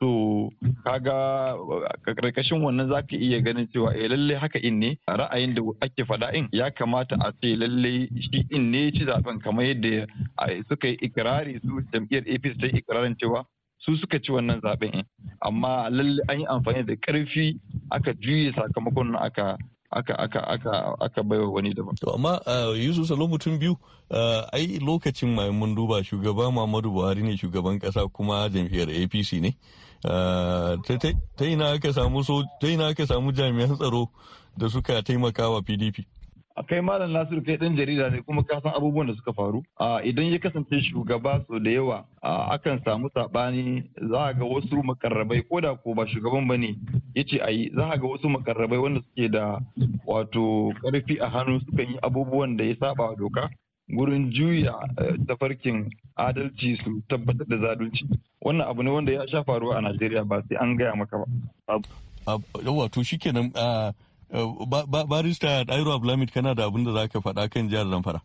So 0.00 0.50
kaga 0.84 1.56
ƙarƙashin 2.04 2.60
wannan 2.60 2.88
zaka 2.88 3.16
iya 3.16 3.40
ganin 3.40 3.68
cewa 3.72 3.96
eh 3.96 4.08
lalle 4.08 4.36
haka 4.36 4.58
in 4.60 4.78
ne. 4.78 4.98
Ra'ayin 5.08 5.54
da 5.54 5.62
ake 5.80 6.04
faɗa 6.04 6.34
in 6.34 6.48
ya 6.52 6.70
kamata 6.70 7.16
a 7.20 7.32
ce 7.40 7.56
lalle 7.56 8.08
shi 8.20 8.44
in 8.50 8.70
ne 8.70 8.90
ci 8.92 9.04
zaɓen 9.04 9.40
kamar 9.40 9.64
yadda 9.64 10.06
suka 10.68 10.88
yi 10.88 10.96
ikirari 11.00 11.60
su 11.64 11.80
jam'iyyar 11.92 12.24
APC 12.28 12.60
ta 12.60 12.66
ikirarin 12.68 13.16
cewa 13.16 13.44
su 13.78 13.96
suka 13.96 14.20
ci 14.20 14.32
wannan 14.32 14.60
zaɓen 14.60 14.94
in. 14.94 15.04
Amma 15.40 15.88
lalle 15.90 16.20
an 16.28 16.40
yi 16.40 16.46
amfani 16.46 16.84
da 16.86 16.94
ƙarfi 16.96 17.56
aka 17.90 18.12
juye 18.20 18.52
sakamakon 18.52 19.16
aka 19.16 19.56
aka 19.90 20.14
aka 20.18 20.40
aka 20.48 20.94
aka 21.00 21.22
baiwa 21.22 21.50
wani 21.50 21.74
daban. 21.74 21.94
To 22.00 22.14
amma 22.14 22.40
Yusuf 22.76 23.06
Salo 23.08 23.26
mutum 23.28 23.58
biyu 23.58 23.76
ai 24.52 24.78
lokacin 24.80 25.34
mai 25.34 25.50
mun 25.50 25.74
duba 25.74 26.02
shugaba 26.04 26.50
Muhammadu 26.52 26.90
Buhari 26.92 27.22
ne 27.22 27.36
shugaban 27.36 27.80
kasa 27.80 28.06
kuma 28.08 28.48
jam'iyyar 28.48 28.88
APC 28.90 29.40
ne. 29.40 29.56
Ta 31.36 31.44
ina 31.44 31.72
aka 31.72 31.92
samu 31.92 33.32
jami'an 33.32 33.76
tsaro 33.76 34.08
da 34.56 34.68
suka 34.68 35.02
taimaka 35.02 35.48
wa 35.50 35.62
PDP. 35.62 36.04
A 36.56 36.62
kai 36.64 36.80
malam 36.80 37.12
nasiru 37.12 37.44
kai 37.44 37.56
dan 37.56 37.76
jarida 37.76 38.10
ne 38.10 38.22
kuma 38.22 38.42
ka 38.42 38.60
san 38.62 38.72
abubuwan 38.72 39.06
da 39.06 39.14
suka 39.14 39.32
faru. 39.32 39.62
A 39.78 40.00
idan 40.02 40.32
ya 40.32 40.38
kasance 40.38 40.80
shugaba 40.88 41.44
so 41.46 41.58
da 41.58 41.70
yawa 41.70 42.04
akan 42.22 42.80
samu 42.84 43.08
saɓani 43.12 43.84
za 44.10 44.18
a 44.24 44.32
ga 44.34 44.44
wasu 44.44 44.82
makarrabai 44.82 45.42
ko 45.48 45.60
da 45.60 45.76
ko 45.76 45.94
ba 45.94 46.06
shugaban 46.08 46.48
ba 46.48 46.56
ne 46.56 46.74
ya 47.14 47.24
ce 47.24 47.38
a 47.44 47.50
yi 47.50 47.70
za 47.76 47.96
ga 47.96 48.06
wasu 48.08 48.28
makarrabai 48.28 48.78
wanda 48.78 49.00
suke 49.04 49.28
da 49.30 49.60
wato 50.06 50.72
ƙarfi 50.82 51.18
a 51.20 51.28
hannu 51.28 51.60
sukan 51.60 51.88
yi 51.92 51.98
abubuwan 52.02 52.56
da 52.56 52.64
ya 52.64 52.74
saba 52.80 53.14
doka 53.18 53.50
gurin 53.88 54.32
juya 54.32 54.72
tafarkin 55.28 55.90
adalci 56.16 56.76
su 56.82 57.02
tabbatar 57.08 57.46
da 57.48 57.56
zalunci. 57.58 58.08
Wannan 58.40 58.66
abu 58.68 58.82
ne 58.82 58.90
wanda 58.90 59.12
ya 59.12 59.26
sha 59.28 59.44
faruwa 59.44 59.76
a 59.76 59.80
najeriya 59.80 60.24
ba 60.24 60.40
sai 60.48 60.56
an 60.56 60.76
gaya 60.76 60.96
maka 60.96 61.18
ba. 61.20 61.26
Wato 62.64 63.02
shikenan 63.02 63.52
barista 64.30 65.64
Dairo 65.64 65.92
Abdulhamid 65.94 66.32
kana 66.32 66.54
da 66.54 66.66
abin 66.66 66.84
da 66.84 66.92
za 66.92 67.08
ka 67.08 67.20
faɗa 67.20 67.48
kan 67.50 67.68
jihar 67.68 67.86
Zamfara 67.86 68.20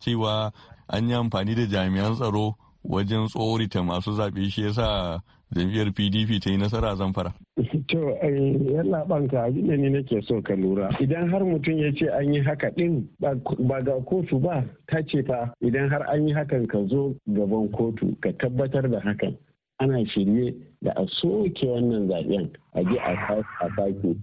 cewa 0.00 0.52
an 0.88 1.08
yi 1.08 1.14
amfani 1.14 1.54
da 1.54 1.66
jami'an 1.66 2.14
tsaro 2.16 2.54
wajen 2.84 3.26
tsorita 3.28 3.82
masu 3.82 4.12
zaɓe 4.12 4.50
shi 4.50 4.62
yasa 4.62 5.20
jam'iyyar 5.54 5.92
PDP 5.92 6.40
ta 6.42 6.50
yi 6.50 6.56
nasara 6.58 6.90
a 6.92 6.96
Zamfara. 6.96 7.32
To, 7.88 8.16
yalla 8.24 9.04
banka 9.04 9.44
abin 9.44 9.68
da 9.68 9.76
ni 9.76 9.90
nake 9.90 10.22
so 10.26 10.40
ka 10.40 10.54
lura. 10.54 10.88
Idan 11.00 11.28
har 11.30 11.40
mutum 11.44 11.76
ya 11.78 11.92
ce 11.92 12.08
an 12.08 12.32
yi 12.32 12.40
haka 12.40 12.70
ɗin 12.70 13.04
ba 13.20 13.82
ga 13.82 13.92
kotu 14.08 14.40
ba, 14.40 14.64
ta 14.88 15.02
ce 15.06 15.22
fa 15.22 15.52
idan 15.60 15.90
har 15.90 16.02
an 16.08 16.26
yi 16.28 16.34
hakan 16.34 16.66
ka 16.66 16.78
zo 16.88 17.14
gaban 17.28 17.68
kotu 17.68 18.16
ka 18.22 18.30
tabbatar 18.40 18.88
da 18.90 19.00
hakan. 19.00 19.36
Ana 19.80 20.00
shirye 20.06 20.54
da 20.82 20.92
a 20.96 21.04
soke 21.08 21.60
wannan 21.66 22.08
zaɓen 22.08 22.48
a 22.72 22.80
je 22.82 22.96
a 22.98 23.68
sake 23.76 24.16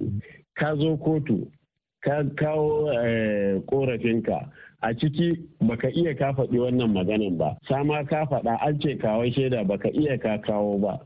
ka 0.56 0.76
zo 0.76 0.98
kotu 0.98 1.48
ka 2.04 2.24
kawo 2.36 2.90
korafinka 3.70 4.50
a 4.82 4.94
ciki 4.94 5.38
baka 5.62 5.88
iya 5.94 6.16
ka 6.16 6.34
faɗi 6.34 6.58
wannan 6.60 6.94
maganin 6.94 7.38
ba. 7.38 7.58
Sama 7.70 8.04
ka 8.06 8.26
faɗa 8.26 8.58
an 8.62 8.80
ce 8.82 8.98
kawo 8.98 9.24
shaida 9.32 9.64
baka 9.64 9.90
iya 9.94 10.18
ka 10.18 10.38
kawo 10.42 10.78
ba. 10.80 10.98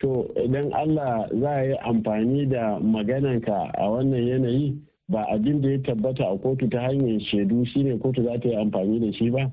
To 0.00 0.26
idan 0.44 0.72
allah 0.74 1.28
za 1.40 1.50
a 1.50 1.64
yi 1.64 1.76
amfani 1.84 2.46
da 2.50 2.78
magananka 2.80 3.70
a 3.78 3.84
wannan 3.90 4.26
yanayi 4.26 4.74
ba 5.08 5.24
abin 5.34 5.60
da 5.62 5.68
ya 5.70 5.78
tabbata 5.78 6.24
a 6.26 6.38
kotu 6.38 6.66
ta 6.70 6.78
hanyar 6.90 7.20
shaidu 7.20 7.64
shine 7.66 7.98
kotu 7.98 8.22
za 8.24 8.38
ta 8.42 8.48
yi 8.48 8.56
amfani 8.56 8.98
da 9.00 9.12
shi 9.12 9.30
ba? 9.30 9.50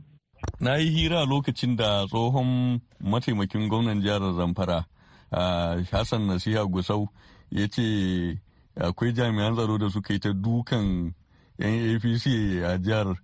Na 0.60 0.76
yi 0.78 0.90
hira 0.90 1.26
lokacin 1.26 1.76
da 1.78 2.06
tsohon 2.08 2.80
mataimakin 3.02 3.70
gwamnan 3.70 4.02
jihar 4.02 4.22
zamfara 4.34 4.86
hassan 5.92 6.26
nasiha 6.28 6.66
gusau 6.66 7.08
ya 7.52 7.68
ce 7.68 8.38
akwai 8.80 9.14
jami'an 9.14 9.56
tsaro 9.56 9.78
da 9.78 9.90
suka 9.90 10.14
yi 10.14 10.20
ta 10.20 10.34
dukan 10.34 11.14
yan 11.58 11.96
apc 11.96 12.26
a 12.64 12.78
jihar 12.78 13.16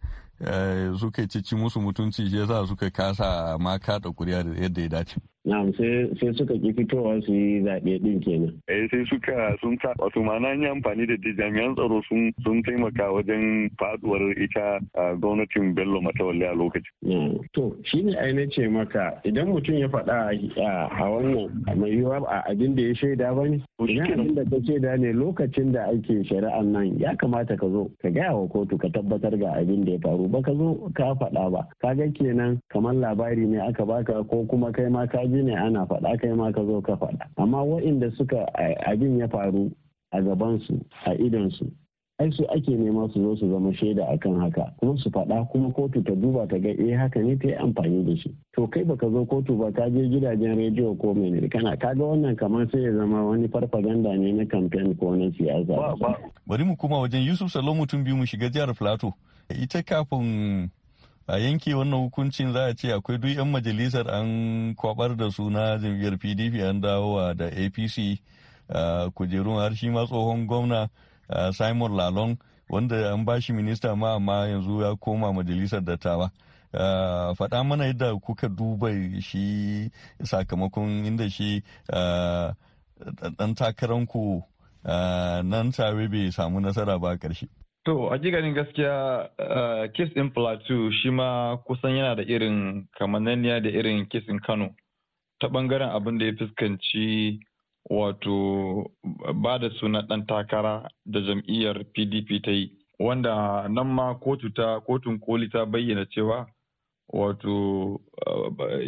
suka 1.00 1.28
ci 1.28 1.56
musu 1.56 1.80
mutunci 1.82 2.30
shi 2.30 2.38
yasa 2.38 2.68
suka 2.68 2.90
kasa 2.90 3.58
ma 3.60 3.78
kada 3.80 4.12
kuri'a 4.12 4.44
da 4.44 4.52
yadda 4.62 4.82
ya 4.82 4.88
dace. 4.90 5.16
Na'am 5.46 5.74
sai 5.76 6.08
suka 6.40 6.56
ki 6.56 6.72
fitowa 6.74 7.20
su 7.26 7.34
yi 7.36 7.60
zaɓe 7.68 8.00
ɗin 8.00 8.20
kenan. 8.24 8.54
Eh 8.72 8.88
sai 8.92 9.04
suka 9.12 9.58
sun 9.60 9.76
ta 9.78 9.92
wato 10.00 10.24
ma'ana 10.24 10.56
yi 10.56 10.68
amfani 10.72 11.04
da 11.06 11.16
jami'an 11.20 11.76
tsaro 11.76 12.00
sun 12.08 12.32
sun 12.44 12.64
taimaka 12.64 13.12
wajen 13.12 13.68
faduwar 13.78 14.24
ita 14.40 14.80
gwamnatin 15.20 15.76
Bello 15.76 16.00
Matawalle 16.00 16.48
a 16.48 16.56
lokaci. 16.56 16.88
To 17.54 17.76
shi 17.84 18.04
ne 18.08 18.16
ai 18.16 18.48
ce 18.56 18.68
maka 18.72 19.20
idan 19.28 19.52
mutum 19.52 19.76
ya 19.84 19.88
faɗa 19.92 20.32
a 20.64 21.04
wannan 21.12 21.52
mai 21.76 21.92
yiwuwa 21.92 22.24
a 22.24 22.44
abin 22.50 22.76
da 22.76 22.82
ya 22.88 22.94
shaida 22.96 23.36
ba 23.36 23.44
ne. 23.44 23.60
Idan 23.84 24.20
abin 24.24 24.36
da 24.36 24.44
ka 24.48 24.64
shaida 24.64 24.96
ne 24.98 25.12
lokacin 25.12 25.74
da 25.76 25.92
ake 25.92 26.24
shari'an 26.24 26.72
nan 26.72 26.96
ya 27.00 27.16
kamata 27.20 27.58
ka 27.60 27.68
zo 27.68 27.92
ka 28.02 28.08
gaya 28.10 28.32
wa 28.32 28.48
kotu 28.48 28.80
ka 28.80 28.88
tabbatar 28.96 29.36
ga 29.38 29.60
abin 29.60 29.84
da 29.84 29.92
ya 29.92 30.00
faru 30.00 30.30
ba 30.32 30.40
ka 30.42 30.54
zo 30.56 30.88
ka 30.96 31.12
faɗa 31.20 31.52
ba. 31.52 31.68
Kaga 31.84 32.08
kenan 32.16 32.62
kamar 32.72 32.94
labari 32.96 33.44
ne 33.46 33.60
aka 33.60 33.84
baka 33.86 34.24
ko 34.24 34.48
kuma 34.48 34.72
kai 34.72 34.88
ma 34.88 35.04
ka 35.06 35.33
ji 35.34 35.44
ne 35.44 35.56
ana 35.58 35.86
faɗa 35.86 36.18
kai 36.22 36.34
ma 36.38 36.52
ka 36.52 36.62
zo 36.64 36.82
ka 36.82 36.94
faɗa. 36.96 37.26
Amma 37.38 37.64
waɗanda 37.66 38.12
suka 38.18 38.46
abin 38.86 39.18
ya 39.20 39.28
faru 39.28 39.72
a 40.12 40.22
gabansu 40.22 40.78
a 41.06 41.14
idonsu 41.18 41.66
ai 42.20 42.30
su 42.32 42.46
ake 42.46 42.70
nema 42.78 43.10
su 43.12 43.20
zo 43.22 43.36
su 43.36 43.50
zama 43.50 43.74
shaida 43.74 44.06
akan 44.14 44.40
haka. 44.40 44.70
Kuma 44.80 44.98
su 45.02 45.10
faɗa 45.10 45.50
kuma 45.52 45.72
kotu 45.74 46.04
ta 46.06 46.14
duba 46.16 46.46
ta 46.48 46.58
ga 46.62 46.70
eh 46.70 46.94
haka 46.96 47.20
ne 47.20 47.36
ta 47.36 47.48
yi 47.48 47.56
amfani 47.58 48.06
da 48.06 48.16
shi. 48.16 48.30
To 48.56 48.68
kai 48.68 48.84
baka 48.86 49.10
zo 49.10 49.26
kotu 49.26 49.58
ba 49.58 49.72
ka 49.74 49.90
je 49.90 50.06
gidajen 50.08 50.56
rediyo 50.56 50.94
ko 51.02 51.14
mene 51.14 51.50
kana 51.50 51.76
kaga 51.78 52.04
wannan 52.06 52.36
kamar 52.38 52.70
sai 52.72 52.84
ya 52.86 52.94
zama 52.94 53.26
wani 53.26 53.48
farfaganda 53.50 54.14
ne 54.16 54.32
na 54.32 54.46
kamfen 54.46 54.94
ko 54.96 55.16
na 55.16 55.32
siyasa. 55.34 55.98
Bari 56.48 56.64
mu 56.64 56.78
kuma 56.78 57.02
wajen 57.02 57.26
yusuf 57.26 57.50
salo 57.52 57.74
mutum 57.74 58.04
biyu 58.06 58.16
mu 58.16 58.26
shiga 58.26 58.50
jihar 58.50 58.74
plateau. 58.78 59.12
Ita 59.50 59.82
kafin 59.84 60.70
a 61.28 61.38
yanke 61.40 61.74
wannan 61.74 62.00
hukuncin 62.00 62.54
za 62.54 62.66
a 62.66 62.74
ce 62.76 62.92
akwai 62.94 63.18
duk 63.18 63.32
'yan 63.32 63.50
majalisar 63.50 64.08
an 64.10 64.76
kwabar 64.76 65.16
da 65.16 65.32
su 65.32 65.50
na 65.50 65.78
jam'iyyar 65.78 66.18
pdp 66.18 66.62
an 66.70 66.82
dawowa 66.82 67.34
da 67.34 67.46
apc 67.48 68.20
kujerun 69.16 69.60
har 69.60 69.76
shi 69.76 69.90
ma 69.90 70.06
tsohon 70.06 70.48
gwamna 70.48 70.90
simon 71.54 71.96
lalong 71.96 72.38
wanda 72.70 73.14
an 73.14 73.26
ba 73.26 73.40
shi 73.42 73.54
minista 73.54 73.96
ma 73.96 74.16
amma 74.16 74.48
yanzu 74.48 74.82
ya 74.82 74.96
koma 74.96 75.34
majalisar 75.34 75.82
dattawa 75.82 76.32
faɗa 77.38 77.64
mana 77.64 77.86
yadda 77.86 78.16
kuka 78.20 78.50
duba 78.50 78.90
shi 79.22 79.90
sakamakon 80.24 81.06
inda 81.06 81.30
shi 81.30 81.64
ɗan 83.38 83.56
takararku 83.56 84.44
nan 85.44 85.72
tare 85.72 86.08
bai 86.08 86.32
samu 86.32 86.60
nasara 86.60 87.00
ba 87.00 87.16
ƙarshe. 87.18 87.48
To, 87.86 88.10
a 88.14 88.18
ganin 88.18 88.54
gaskiya 88.54 89.30
kes 89.94 90.10
ɗin 90.16 90.32
Plateau 90.34 90.90
shi 90.92 91.10
ma 91.10 91.58
kusan 91.68 91.96
yana 91.98 92.16
da 92.16 92.24
irin 92.24 92.88
kamananiya 92.98 93.60
da 93.64 93.70
irin 93.70 94.06
kes 94.08 94.24
ɗin 94.26 94.40
Kano 94.40 94.70
ta 95.40 95.48
ɓangaren 95.48 95.90
abin 95.92 96.18
da 96.18 96.26
ya 96.26 96.32
fuskanci 96.38 97.40
wato 97.90 98.92
ba 99.36 99.60
da 99.60 99.70
suna 99.80 100.02
ɗan 100.02 100.26
takara 100.28 100.88
da 101.06 101.20
jam'iyyar 101.20 101.84
PDP 101.94 102.42
ta 102.44 102.52
yi. 102.52 102.72
Wanda 103.00 103.68
nan 103.68 103.88
ma 103.88 104.14
kotu 104.16 104.54
ta 104.54 104.80
kotun 104.80 105.20
koli 105.20 105.50
ta 105.50 105.66
bayyana 105.66 106.06
cewa 106.06 106.48
wato 107.14 108.00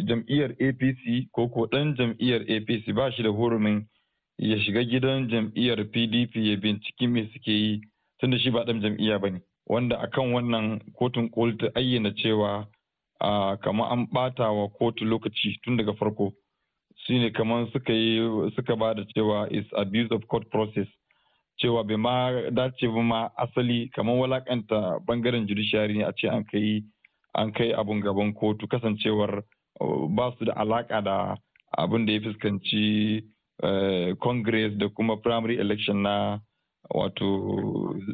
jam'iyyar 0.08 0.50
APC 0.56 1.28
ko 1.32 1.48
ko 1.48 1.66
ɗan 1.68 1.96
jam'iyyar 1.96 2.40
APC 2.48 2.94
ba 2.94 3.10
shi 3.12 3.22
da 3.22 3.28
hurumin 3.28 3.84
ya 4.38 4.56
shiga 4.58 4.82
gidan 4.84 5.28
jam'iyyar 5.28 5.84
PDP 5.92 6.36
ya 6.36 6.56
binciki 6.56 7.06
me 7.08 7.28
suke 7.34 7.50
yi. 7.52 7.80
Tunda 8.20 8.38
shi 8.38 8.50
ba 8.50 8.64
ɗan 8.64 8.80
jam'iyya 8.80 9.18
ba 9.20 9.30
ne. 9.30 9.40
Wanda 9.66 9.96
akan 9.98 10.32
wannan 10.32 10.80
kotun 10.94 11.28
koli 11.30 11.56
ta 11.58 11.66
ayyana 11.74 12.10
cewa 12.16 12.66
kamar 13.62 13.92
an 13.92 14.06
ɓata 14.12 14.50
wa 14.52 14.68
kotu 14.68 15.04
lokaci 15.04 15.58
tun 15.64 15.76
daga 15.76 15.92
farko. 15.94 16.32
Shine 17.06 17.30
kamar 17.32 17.66
suka 17.72 17.92
yi 17.92 18.20
suka 18.56 18.76
ba 18.76 18.94
da 18.94 19.02
cewa 19.14 19.48
is 19.50 19.64
abuse 19.76 20.08
of 20.10 20.26
court 20.28 20.48
process. 20.50 20.86
Cewa 21.60 21.84
bai 21.86 21.96
ma 21.96 22.30
dace 22.50 22.86
ba 22.86 23.02
ma 23.02 23.28
asali 23.38 23.90
kamar 23.94 24.14
walakanta 24.16 24.98
ɓangaren 25.06 25.46
judiciary 25.48 25.94
ne 25.98 26.04
a 26.04 26.12
ce 26.12 26.28
an 26.28 26.44
kai 26.44 26.82
an 27.34 27.52
kai 27.52 27.72
abun 27.72 28.00
gaban 28.00 28.32
kotu. 28.34 28.66
Kasancewar 28.68 29.42
ba 30.14 30.32
su 30.38 30.44
da 30.44 30.52
alaka 30.56 31.02
da 31.02 31.34
abin 31.78 32.06
da 32.06 32.12
ya 32.12 32.20
fuskanci 32.20 33.24
congress 34.20 34.72
da 34.78 34.88
kuma 34.88 35.16
primary 35.16 35.58
election 35.58 36.02
na 36.02 36.38
wato 36.90 37.26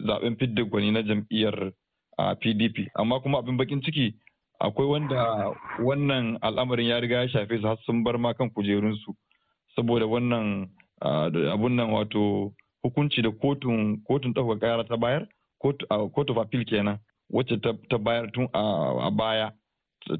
zaɓen 0.06 0.36
fidda 0.38 0.64
gwani 0.64 0.90
na 0.92 1.02
jam'iyyar 1.02 1.72
pdp 2.40 2.76
amma 2.94 3.20
kuma 3.20 3.38
abin 3.38 3.56
bakin 3.56 3.82
ciki 3.82 4.14
akwai 4.62 4.86
wanda 4.88 5.50
wannan 5.82 6.38
al'amarin 6.40 6.86
ya 6.88 7.00
riga 7.00 7.16
ya 7.16 7.28
shafe 7.28 7.58
su 7.60 7.66
har 7.66 7.76
sun 7.86 8.04
bar 8.04 8.18
ma 8.18 8.32
kan 8.34 8.50
kujerunsu. 8.50 9.14
Saboda 9.76 10.06
wannan 10.06 10.68
abun 11.52 11.74
nan 11.76 11.90
wato 11.90 12.52
hukunci 12.82 13.22
da 13.22 13.30
kotun 13.30 13.98
kotun 14.06 14.32
ɗaukar 14.32 14.58
ƙara 14.58 14.84
ta 14.88 14.96
bayar 14.96 15.26
of 15.64 16.36
appeal 16.38 16.64
kenan 16.64 16.98
wacce 17.30 17.56
ta 17.90 17.98
bayar 17.98 18.30
tun 18.32 18.48
a 18.54 19.10
baya. 19.10 19.50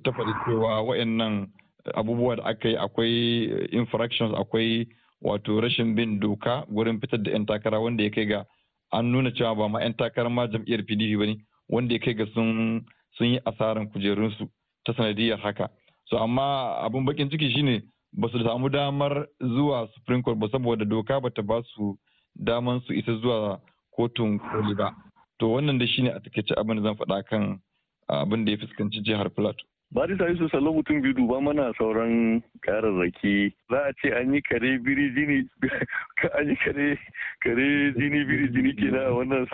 Ta 0.04 0.10
faɗi 0.10 0.32
cewa 0.44 0.82
wa'annan 0.82 1.46
abubuwa 1.94 2.36
da 2.36 2.42
aka 2.44 2.68
yi 2.68 2.76
akwai 2.76 3.68
infractions 3.72 4.34
akwai 4.34 4.86
wato 5.22 5.60
rashin 5.60 5.94
bin 5.94 6.20
doka 6.20 6.64
wurin 6.68 7.00
fitar 7.00 7.22
da 7.22 7.30
'yan 7.30 7.46
takara 7.46 7.80
wanda 7.80 8.02
ya 8.04 8.10
kai 8.10 8.26
ga 8.26 8.44
an 8.92 9.12
nuna 9.12 9.30
cewa 9.30 9.54
ba 9.56 9.68
ma 9.68 9.80
'yan 9.80 9.94
takarar 9.94 10.30
ma 10.30 10.46
jam'iyyar 10.46 10.82
pdp 10.84 11.18
ba 11.18 11.26
ne 11.26 11.36
wanda 11.68 11.94
ya 11.94 12.00
kai 12.00 12.14
ga 12.14 12.26
sun 12.34 12.84
yi 13.20 13.38
asaran 13.46 13.88
kujerunsu 13.88 14.48
ta 14.84 14.92
sanadiyar 14.94 15.38
haka. 15.38 15.68
So 16.10 16.18
amma 16.18 16.76
abin 16.84 17.04
bakin 17.06 17.30
ciki 17.30 17.50
shine 17.54 17.82
ba 18.12 18.28
su 18.28 18.38
samu 18.44 18.68
damar 18.68 19.26
zuwa 19.40 19.88
supreme 19.94 20.22
court 20.22 20.38
ba 20.38 20.48
saboda 20.52 20.84
doka 20.84 21.20
ba 21.20 21.30
ta 21.30 21.42
ba 21.42 21.62
su 21.74 21.96
daman 22.34 22.80
su 22.86 22.92
isa 22.92 23.14
zuwa 23.22 23.60
kotun 23.96 24.38
koli 24.38 24.74
ba. 24.74 24.90
To 25.38 25.46
wannan 25.54 25.78
da 25.78 25.86
shine 25.86 26.08
a 26.10 26.20
taƙaice 26.20 26.54
abin 26.58 26.76
da 26.76 26.82
zan 26.82 26.96
faɗa 26.96 27.22
kan 27.24 27.60
abin 28.08 28.44
da 28.44 28.50
ya 28.52 28.58
fuskanci 28.58 29.00
jihar 29.04 29.30
plateau. 29.30 29.66
Barista 29.92 30.24
Yusuf 30.28 30.50
Sallo 30.50 30.72
mutum 30.72 31.02
biyu 31.02 31.12
duba 31.14 31.40
mana 31.40 31.72
sauran 31.78 32.40
kararraki 32.64 33.52
za 33.70 33.76
a 33.84 33.92
ce 34.00 34.08
an 34.16 34.32
yi 34.34 34.40
kare 34.42 34.78
biri 34.80 35.10
jini 35.14 35.44
an 36.38 36.48
yi 36.48 36.56
kare 36.64 36.98
kare 37.44 37.92
jini 38.00 38.24
biri 38.24 38.48
jini 38.54 38.72
ke 38.72 38.88
na 38.88 39.12
wannan 39.12 39.44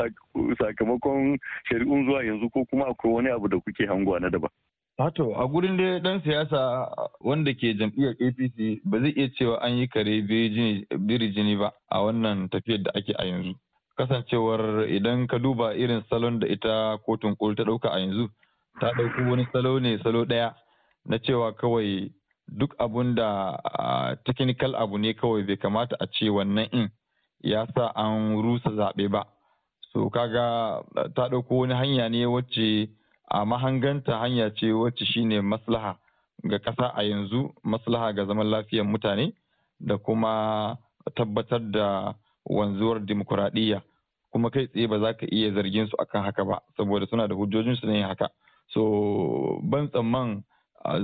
sakamakon 0.58 1.38
shari'un 1.68 2.06
zuwa 2.06 2.22
yanzu 2.24 2.50
ko 2.54 2.64
kuma 2.70 2.86
akwai 2.86 3.12
wani 3.12 3.28
abu 3.34 3.48
da 3.48 3.58
kuke 3.58 3.86
hangowa 3.86 4.20
na 4.20 4.30
daban. 4.30 4.50
Hato 4.98 5.34
a 5.34 5.48
gurin 5.48 5.76
da 5.76 5.98
dan 5.98 6.22
siyasa 6.22 6.86
wanda 7.20 7.50
ke 7.54 7.74
jam'iyyar 7.74 8.14
APC 8.22 8.78
ba 8.84 9.00
zai 9.00 9.10
iya 9.18 9.28
cewa 9.34 9.58
an 9.60 9.72
yi 9.74 9.88
kare 9.88 10.22
biri 10.22 11.28
jini 11.34 11.56
ba 11.58 11.72
a 11.90 11.98
wannan 11.98 12.46
tafiyar 12.48 12.82
da 12.82 12.90
ake 12.94 13.10
a 13.18 13.26
yanzu. 13.26 13.58
Kasancewar 13.98 14.86
idan 14.86 15.26
ka 15.26 15.38
duba 15.38 15.74
irin 15.74 16.02
salon 16.08 16.38
da 16.38 16.46
ita 16.46 16.98
kotun 17.02 17.34
koli 17.36 17.56
ta 17.56 17.64
ɗauka 17.66 17.90
a 17.90 17.98
yanzu 17.98 18.30
ta 18.80 18.92
ɗauki 18.96 19.22
wani 19.30 19.46
salo 19.52 19.78
ne 19.80 19.98
salo 20.02 20.24
ɗaya 20.24 20.54
na 21.06 21.18
cewa 21.18 21.52
kawai 21.52 22.12
duk 22.48 22.74
abun 22.78 23.14
da 23.14 23.56
technical 24.24 24.74
abu 24.76 24.98
ne 24.98 25.12
kawai 25.14 25.42
bai 25.42 25.56
kamata 25.56 25.96
a 26.00 26.06
ce 26.06 26.28
wannan 26.30 26.68
in 26.72 26.88
ya 27.40 27.66
sa 27.74 27.92
an 27.94 28.36
rusa 28.42 28.70
zaɓe 28.70 29.08
ba. 29.10 29.24
So 29.92 30.10
kaga 30.10 30.82
ta 31.14 31.28
ɗauko 31.28 31.58
wani 31.58 31.74
hanya 31.74 32.08
ne 32.08 32.26
wacce 32.26 32.88
a 33.30 33.44
mahanganta 33.44 34.18
hanya 34.20 34.50
ce 34.54 34.72
wacce 34.72 35.04
shine 35.04 35.40
maslaha 35.42 35.96
ga 36.44 36.58
ƙasa 36.58 36.92
a 36.94 37.02
yanzu 37.02 37.50
maslaha 37.64 38.12
ga 38.14 38.24
zaman 38.26 38.46
lafiyar 38.50 38.84
mutane 38.86 39.32
da 39.80 39.96
kuma 39.98 40.76
tabbatar 41.16 41.60
da 41.70 42.14
wanzuwar 42.44 43.00
dimokuraɗiyya. 43.00 43.82
Kuma 44.32 44.50
kai 44.50 44.66
tsaye 44.66 44.86
ba 44.88 44.98
za 45.00 45.12
ka 45.14 45.26
iya 45.32 45.52
zargin 45.52 45.86
su 45.88 45.96
akan 45.98 46.22
haka 46.24 46.44
ba 46.44 46.60
saboda 46.76 47.06
suna 47.06 47.28
da 47.28 47.34
hujjojinsu 47.34 47.86
yin 47.86 48.04
haka. 48.04 48.28
So 48.72 49.60
ban 49.62 49.88
tsamman 49.88 50.42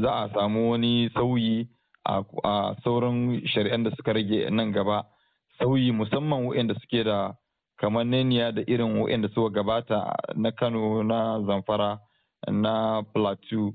za 0.03 0.11
a 0.15 0.29
samu 0.35 0.71
wani 0.71 1.11
sauyi 1.15 1.69
a 2.07 2.75
sauran 2.85 3.41
shari'an 3.47 3.85
da 3.85 3.91
suka 3.97 4.13
rage 4.13 4.51
nan 4.51 4.73
gaba. 4.73 5.05
Sauyi 5.59 5.93
musamman 5.93 6.45
waɗanda 6.47 6.75
suke 6.81 7.05
da 7.05 7.33
kamar 7.79 8.05
neniya 8.05 8.53
da 8.53 8.63
irin 8.67 8.99
waɗanda 9.01 9.29
suka 9.35 9.51
gabata 9.55 10.17
na 10.37 10.51
kano 10.51 11.03
na 11.03 11.41
zamfara 11.47 11.99
na 12.51 13.03
plateau 13.15 13.73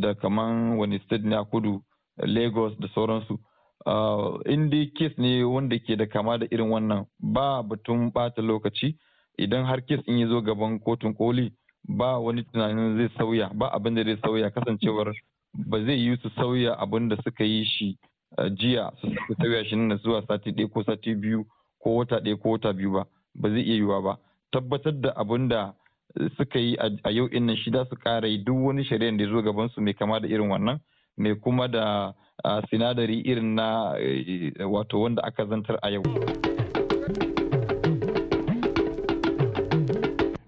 da 0.00 0.14
kamar 0.14 0.76
wani 0.78 0.98
state 1.04 1.24
na 1.24 1.44
kudu 1.44 1.82
lagos 2.18 2.72
da 2.78 2.88
sauransu. 2.94 3.38
In 4.46 4.70
dai 4.70 4.90
kes 4.96 5.12
ne 5.18 5.42
wanda 5.44 5.78
ke 5.78 5.96
da 5.96 6.06
kama 6.06 6.38
da 6.38 6.46
irin 6.50 6.70
wannan 6.70 7.06
ba 7.20 7.62
batun 7.62 8.10
bata 8.12 8.42
lokaci. 8.42 8.96
Idan 9.38 9.64
har 9.66 9.80
kes 9.80 10.00
in 10.06 10.18
ya 10.18 10.28
zo 10.28 10.40
gaban 10.40 10.78
kotun 10.80 11.14
koli 11.14 11.52
ba 11.88 12.18
wani 12.18 12.42
tunanin 12.44 12.96
zai 12.98 13.08
sauya 13.18 13.50
ba 13.54 13.68
abin 13.72 13.94
da 13.94 14.04
zai 14.04 14.16
sauya. 14.22 14.50
Kasancewar 14.50 15.12
ba 15.54 15.84
zai 15.84 15.98
yi 15.98 16.16
su 16.22 16.30
sauya 16.36 16.76
abin 16.78 17.08
da 17.08 17.16
suka 17.24 17.44
yi 17.44 17.64
shi 17.64 17.98
jiya 18.58 18.90
su 19.00 19.08
sauya 19.36 19.64
shi 19.64 19.76
nan 19.76 19.98
zuwa 19.98 20.22
sati 20.26 20.50
ɗaya 20.52 20.68
ko 20.72 20.82
sati 20.84 21.14
biyu 21.14 21.44
ko 21.82 21.94
wata 21.96 22.20
ɗaya 22.20 22.36
ko 22.40 22.50
wata 22.50 22.72
biyu 22.72 22.90
ba. 22.92 23.04
Ba 23.34 23.48
zai 23.50 23.62
iya 23.62 23.74
yiwuwa 23.74 24.02
ba. 24.02 24.18
Tabbatar 24.52 24.92
da 25.00 25.12
abin 25.16 25.48
da 25.48 25.72
suka 26.36 26.58
yi 26.58 26.76
a 27.04 27.10
yau 27.10 27.26
in 27.32 27.46
nan 27.46 27.56
shida 27.56 27.84
su 27.88 27.96
ƙara 27.96 28.26
yi 28.28 28.38
duk 28.38 28.56
wani 28.56 28.84
shari'ar 28.84 29.16
da 29.16 29.24
ya 29.24 29.30
zo 29.30 29.42
gaban 29.42 29.68
su 29.74 29.80
mai 29.80 29.94
kama 29.94 30.20
da 30.20 30.28
irin 30.28 30.48
wannan 30.50 30.78
mai 31.16 31.34
kuma 31.34 31.68
da 31.68 32.12
sinadari 32.70 33.20
irin 33.26 33.54
na 33.54 33.94
wato 34.66 35.00
wanda 35.00 35.22
aka 35.24 35.44
zantar 35.46 35.78
a 35.82 35.90
yau. 35.90 36.02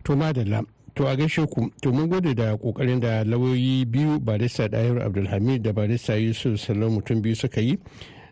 To 0.05 0.15
madalla 0.17 0.63
To 0.97 1.07
a 1.07 1.15
gaishe 1.17 1.47
ku, 1.51 1.71
to 1.83 1.93
mun 1.93 2.09
gode 2.09 2.35
da 2.35 2.57
ƙoƙarin 2.57 3.01
da 3.01 3.23
lauyoyi 3.25 3.85
biyu 3.85 4.19
barista 4.19 4.69
Dahir 4.69 4.99
Abdulhamid 5.03 5.63
da 5.63 5.73
barista 5.73 6.17
Yusuf 6.17 6.59
Salon 6.61 6.93
mutum 6.99 7.21
biyu 7.23 7.37
suka 7.37 7.61
yi 7.61 7.79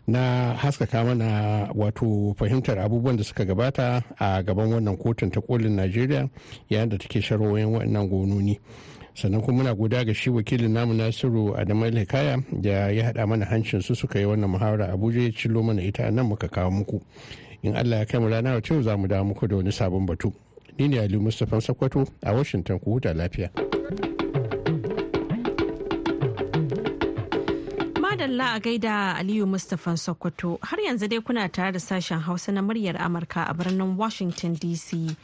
na 0.07 0.53
haskaka 0.55 1.03
mana 1.03 1.69
wato 1.75 2.33
fahimtar 2.37 2.79
abubuwan 2.79 3.17
da 3.17 3.23
suka 3.23 3.45
gabata 3.45 4.03
a 4.19 4.41
gaban 4.43 4.69
wannan 4.73 4.97
kotun 4.97 5.31
ta 5.31 5.41
kolin 5.41 5.75
Najeriya 5.75 6.27
yayin 6.69 6.89
da 6.89 6.97
take 6.97 7.21
sharwoyin 7.21 7.69
wannan 7.69 8.09
gononi. 8.09 8.59
sannan 9.13 9.41
kuma 9.41 9.63
muna 9.63 9.75
guda 9.75 10.03
ga 10.03 10.13
shi 10.13 10.29
wakilin 10.29 10.71
namu 10.73 10.93
nasiru 10.93 11.55
adamu 11.57 11.85
hikaya 11.85 12.43
da 12.61 12.89
ya 12.91 13.03
haɗa 13.11 13.27
mana 13.27 13.45
hancin 13.45 13.81
su 13.81 13.95
suka 13.95 14.19
yi 14.19 14.25
wannan 14.25 14.49
muhawara 14.49 14.91
abuja 14.91 15.21
ya 15.21 15.31
cillo 15.31 15.63
mana 15.63 15.81
ita 15.81 16.11
nan 16.11 16.25
muka 16.25 16.47
kawo 16.49 16.71
muku 16.71 16.99
in 17.63 17.75
allah 17.75 17.99
ya 17.99 18.05
kai 18.05 18.19
mu 18.19 18.27
rana 18.27 18.49
yau 18.69 18.81
za 18.81 18.97
mu 18.97 19.07
dawo 19.07 19.23
muku 19.23 19.47
da 19.47 19.55
wani 19.55 19.71
sabon 19.71 20.05
batu 20.05 20.33
ni 20.77 20.87
ne 20.87 20.99
ali 20.99 21.17
mustapha 21.17 21.61
sakwato 21.61 22.07
a 22.23 22.33
washington 22.33 22.79
ku 22.79 22.91
huta 22.91 23.13
lafiya. 23.13 23.49
Madalla 28.01 28.53
a 28.53 28.59
gaida 28.59 29.15
aliyu 29.15 29.45
mustapha 29.47 29.97
sokoto. 29.97 30.57
Har 30.61 30.79
yanzu 30.79 31.07
dai 31.07 31.19
kuna 31.21 31.49
tare 31.49 31.71
da 31.71 31.79
sashen 31.79 32.19
hausa 32.19 32.51
na 32.51 32.61
muryar 32.61 32.97
amurka 32.97 33.43
a 33.49 33.53
birnin 33.53 33.97
washington 33.97 34.55
dc 34.55 35.15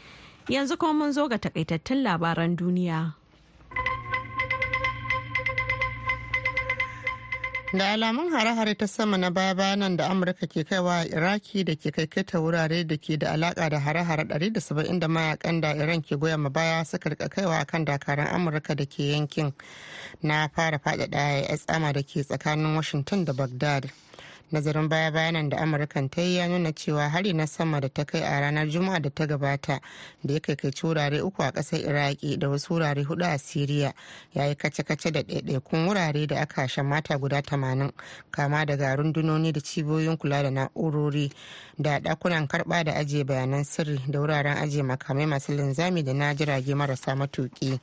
yanzu 0.49 0.77
kuma 0.77 0.93
mun 0.93 1.11
zo 1.11 1.27
ga 1.27 1.37
takaitattun 1.37 2.03
labaran 2.03 2.55
duniya. 2.55 3.20
Da 7.73 7.91
alamun 7.93 8.31
hare-hare 8.31 8.75
ta 8.75 8.85
sama 8.87 9.17
na 9.17 9.29
baya-bayanan 9.31 9.95
da 9.97 10.09
amurka 10.11 10.45
ke 10.47 10.63
kaiwa 10.67 11.05
iraki 11.07 11.63
da 11.63 11.75
ke 11.75 11.91
kaikata 11.91 12.39
wurare 12.43 12.83
da 12.87 12.97
ke 12.97 13.15
da 13.17 13.31
alaka 13.31 13.69
da 13.69 13.79
hare-hare 13.79 14.23
170 14.27 14.99
da 14.99 15.07
mayaƙan 15.07 15.61
da 15.61 15.71
iran 15.73 16.01
ke 16.01 16.19
goya 16.19 16.37
ma 16.37 16.49
baya 16.49 16.83
suka 16.85 17.09
riƙa 17.09 17.29
kaiwa 17.29 17.65
kan 17.65 17.85
dakaran 17.85 18.27
amurka 18.27 18.75
da 18.75 18.83
ke 18.85 19.15
yankin 19.15 19.53
na 20.21 20.47
fara 20.49 20.79
faɗaɗa 20.79 21.47
ya 21.47 21.57
tsama 21.57 21.93
da 21.93 22.01
ke 22.03 22.23
tsakanin 22.27 22.75
washington 22.75 23.23
da 23.25 23.31
baghdad. 23.33 23.89
Nazarin 24.51 24.89
baya 24.89 25.11
bayanan 25.11 25.49
da 25.49 25.57
amurkan 25.57 26.09
ta 26.09 26.21
yi 26.21 26.35
ya 26.35 26.47
nuna 26.47 26.71
cewa 26.73 27.09
hari 27.09 27.33
na 27.33 27.45
sama 27.47 27.79
da 27.79 27.89
ta 27.89 28.03
kai 28.05 28.21
a 28.21 28.39
ranar 28.41 28.67
juma'a 28.67 28.99
da 29.01 29.09
ta 29.09 29.25
gabata 29.25 29.79
da 30.23 30.33
ya 30.33 30.39
kaikaici 30.39 30.85
wurare 30.85 31.21
uku 31.21 31.43
a 31.43 31.51
ƙasar 31.51 31.79
iraki 31.79 32.37
da 32.37 32.49
wasu 32.49 32.73
wurare 32.73 33.03
huɗu 33.03 33.23
a 33.23 33.37
siriya 33.37 33.93
ya 34.33 34.45
yi 34.47 34.55
kace-kace 34.55 35.11
da 35.11 35.21
ɗaiɗaikun 35.21 35.87
wurare 35.87 36.27
da 36.27 36.39
aka 36.41 36.83
mata 36.83 37.17
guda 37.17 37.41
tamanin 37.41 37.91
kama 38.31 38.65
daga 38.65 38.95
rundunoni 38.95 39.51
da 39.51 39.59
cibiyoyin 39.61 40.17
kula 40.17 40.43
da 40.43 40.49
na'urori 40.49 41.31
da 41.79 41.99
ɗakunan 41.99 42.47
karɓa 42.47 42.83
da 42.83 42.91
ajiye 42.95 43.23
bayanan 43.23 43.63
sirri 43.63 43.99
da 44.07 44.19
wuraren 44.19 44.57
ajiye 44.57 44.83
makamai 44.83 45.25
masu 45.25 45.51
linzami 45.53 46.03
da 46.03 46.13
na 46.13 46.33
jirage 46.35 46.75
marasa 46.75 47.15
matuƙi. 47.15 47.79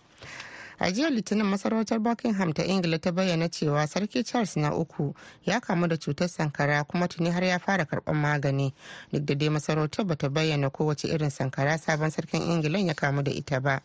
A 0.81 0.91
jiya 0.93 1.11
litinin 1.11 1.47
masarautar 1.47 1.99
buckingham 1.99 2.53
ta 2.53 2.63
ingila 2.65 2.99
ta 2.99 3.11
bayyana 3.13 3.49
cewa 3.49 3.87
sarki 3.87 4.25
charles 4.25 4.57
na 4.57 4.75
uku 4.75 5.15
ya 5.47 5.61
kamu 5.61 5.89
da 5.89 5.97
cutar 5.97 6.29
sankara 6.29 6.85
kuma 6.85 7.09
tuni 7.09 7.31
har 7.31 7.45
ya 7.45 7.59
fara 7.59 7.85
karɓan 7.85 8.15
magani. 8.17 8.73
Duk 9.13 9.25
da 9.25 9.35
dai 9.35 9.49
masarautar 9.49 10.05
bata 10.07 10.29
bayyana 10.29 10.71
kowace 10.71 11.09
irin 11.09 11.31
sankara 11.31 11.79
sabon 11.79 12.11
sarkin 12.11 12.43
ingila 12.43 12.79
ya 12.79 12.95
kamu 12.95 13.23
da 13.25 13.31
ita 13.33 13.61
ba. 13.61 13.81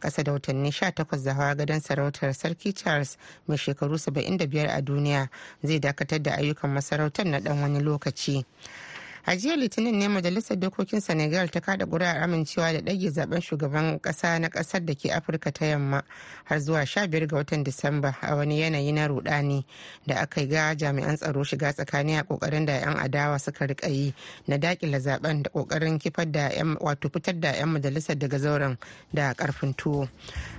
Kasa 0.00 0.22
da 0.22 0.32
watanni 0.32 0.70
18 0.70 1.24
da 1.24 1.34
hawa 1.34 1.54
gadon 1.54 1.80
sarautar 1.80 2.34
sarki 2.34 2.72
charles 2.72 3.16
mai 3.48 3.56
shekaru 3.56 3.94
75 3.98 4.68
a 4.70 4.82
duniya 4.82 5.28
zai 5.64 5.78
dakatar 5.80 6.22
da 6.22 6.36
ayyukan 6.38 6.70
masarautar 6.70 7.26
na 7.26 7.40
dan 7.40 7.58
wani 7.60 7.80
lokaci. 7.80 8.44
A 9.28 9.34
jiya 9.36 9.56
litinin 9.56 9.94
ne 9.98 10.08
majalisar 10.08 10.56
dokokin 10.56 11.00
senegal 11.00 11.48
ta 11.48 11.60
kada 11.60 11.84
ƙuri'ar 11.86 12.22
amincewa 12.22 12.72
da 12.72 12.78
ɗage 12.80 13.10
zaɓen 13.10 13.40
shugaban 13.42 13.98
ƙasa 14.00 14.38
na 14.40 14.48
ƙasar 14.48 14.84
da 14.86 14.94
ke 14.94 15.10
afirka 15.10 15.50
ta 15.52 15.64
yamma 15.66 16.02
har 16.44 16.60
zuwa 16.60 16.86
15 16.86 17.26
ga 17.26 17.36
watan 17.36 17.64
disamba 17.64 18.14
a 18.22 18.36
wani 18.36 18.60
yanayi 18.60 18.92
na 18.94 19.08
rudani 19.08 19.64
da 20.06 20.20
aka 20.22 20.46
ga 20.46 20.74
jami'an 20.74 21.16
tsaro 21.16 21.42
shiga 21.42 21.72
tsakani 21.74 22.14
a 22.18 22.22
ƙoƙarin 22.22 22.66
da 22.66 22.72
'yan 22.78 22.94
adawa 23.02 23.38
suka 23.40 23.66
riƙa 23.66 23.88
yi 23.90 24.14
na 24.46 24.56
dakila 24.58 24.98
zaɓen 25.02 25.42
da 25.42 25.50
ƙoƙarin 25.50 25.98
kifar 25.98 26.30
da 26.30 26.48
'yan 26.54 26.76
wato 26.78 27.08
fitar 27.10 27.34
da 27.40 27.50
'yan 27.52 27.68
majalisar 27.74 28.14
daga 28.18 28.38
zauren 28.38 28.78
da 29.12 29.34
ƙarfin 29.34 29.74
tuwo. 29.74 30.08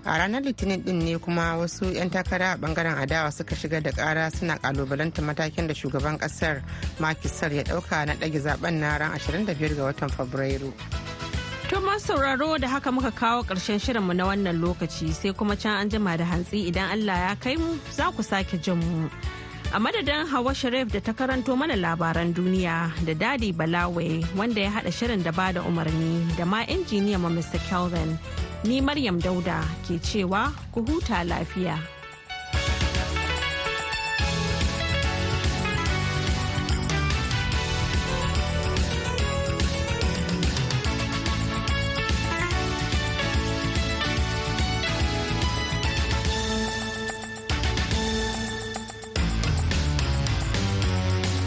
A 0.03 0.17
ranar 0.19 0.43
litinin 0.43 0.83
din 0.83 0.99
ne 0.99 1.17
kuma 1.17 1.55
wasu 1.55 1.85
'yan 1.95 2.09
takara 2.09 2.51
a 2.51 2.57
ɓangaren 2.57 2.99
adawa 2.99 3.31
suka 3.31 3.55
shiga 3.55 3.81
da 3.81 3.91
kara 3.91 4.29
suna 4.29 4.57
kalubalanta 4.59 5.21
matakin 5.23 5.67
da 5.67 5.73
shugaban 5.73 6.17
ƙasar 6.19 6.61
Macky 6.99 7.29
Sall 7.29 7.53
ya 7.53 7.63
ɗauka 7.63 8.05
na 8.05 8.13
ɗage 8.15 8.56
zaɓen 8.57 8.79
na 8.79 8.97
ran 8.97 9.11
25 9.13 9.75
ga 9.77 9.83
watan 9.83 10.09
Fabrairu. 10.09 10.73
To 11.69 11.79
masu 11.81 12.07
sauraro 12.15 12.57
da 12.57 12.67
haka 12.67 12.91
muka 12.91 13.11
kawo 13.11 13.43
ƙarshen 13.43 13.79
shirinmu 13.79 14.13
na 14.15 14.25
wannan 14.25 14.59
lokaci 14.61 15.13
sai 15.13 15.31
kuma 15.33 15.55
can 15.55 15.81
an 15.81 15.89
jima 15.89 16.17
da 16.17 16.25
hantsi 16.25 16.67
idan 16.71 16.91
Allah 16.91 17.17
ya 17.29 17.35
kai 17.35 17.55
mu 17.57 17.77
za 17.91 18.11
ku 18.11 18.23
sake 18.23 18.61
jin 18.61 18.77
mu. 18.79 19.09
A 19.73 19.79
madadin 19.79 20.25
Hawa 20.27 20.53
Sharif 20.55 20.91
da 20.91 20.99
ta 20.99 21.11
karanto 21.11 21.57
mana 21.57 21.73
labaran 21.75 22.33
duniya 22.33 22.91
da 23.05 23.13
Dadi 23.13 23.53
Balawe 23.53 24.23
wanda 24.35 24.61
ya 24.61 24.71
haɗa 24.71 24.91
shirin 24.93 25.23
da 25.23 25.31
ba 25.31 25.51
da 25.53 25.61
umarni 25.61 26.23
da 26.37 26.45
ma 26.45 26.63
injiniya 26.63 27.19
ma 27.19 27.27
Mr. 27.29 27.59
Kelvin. 27.67 28.17
Ni 28.63 28.79
Maryam 28.81 29.19
Dauda 29.19 29.61
ke 29.85 29.99
cewa 29.99 30.53
ku 30.71 30.81
huta 30.87 31.23
lafiya. 31.27 31.96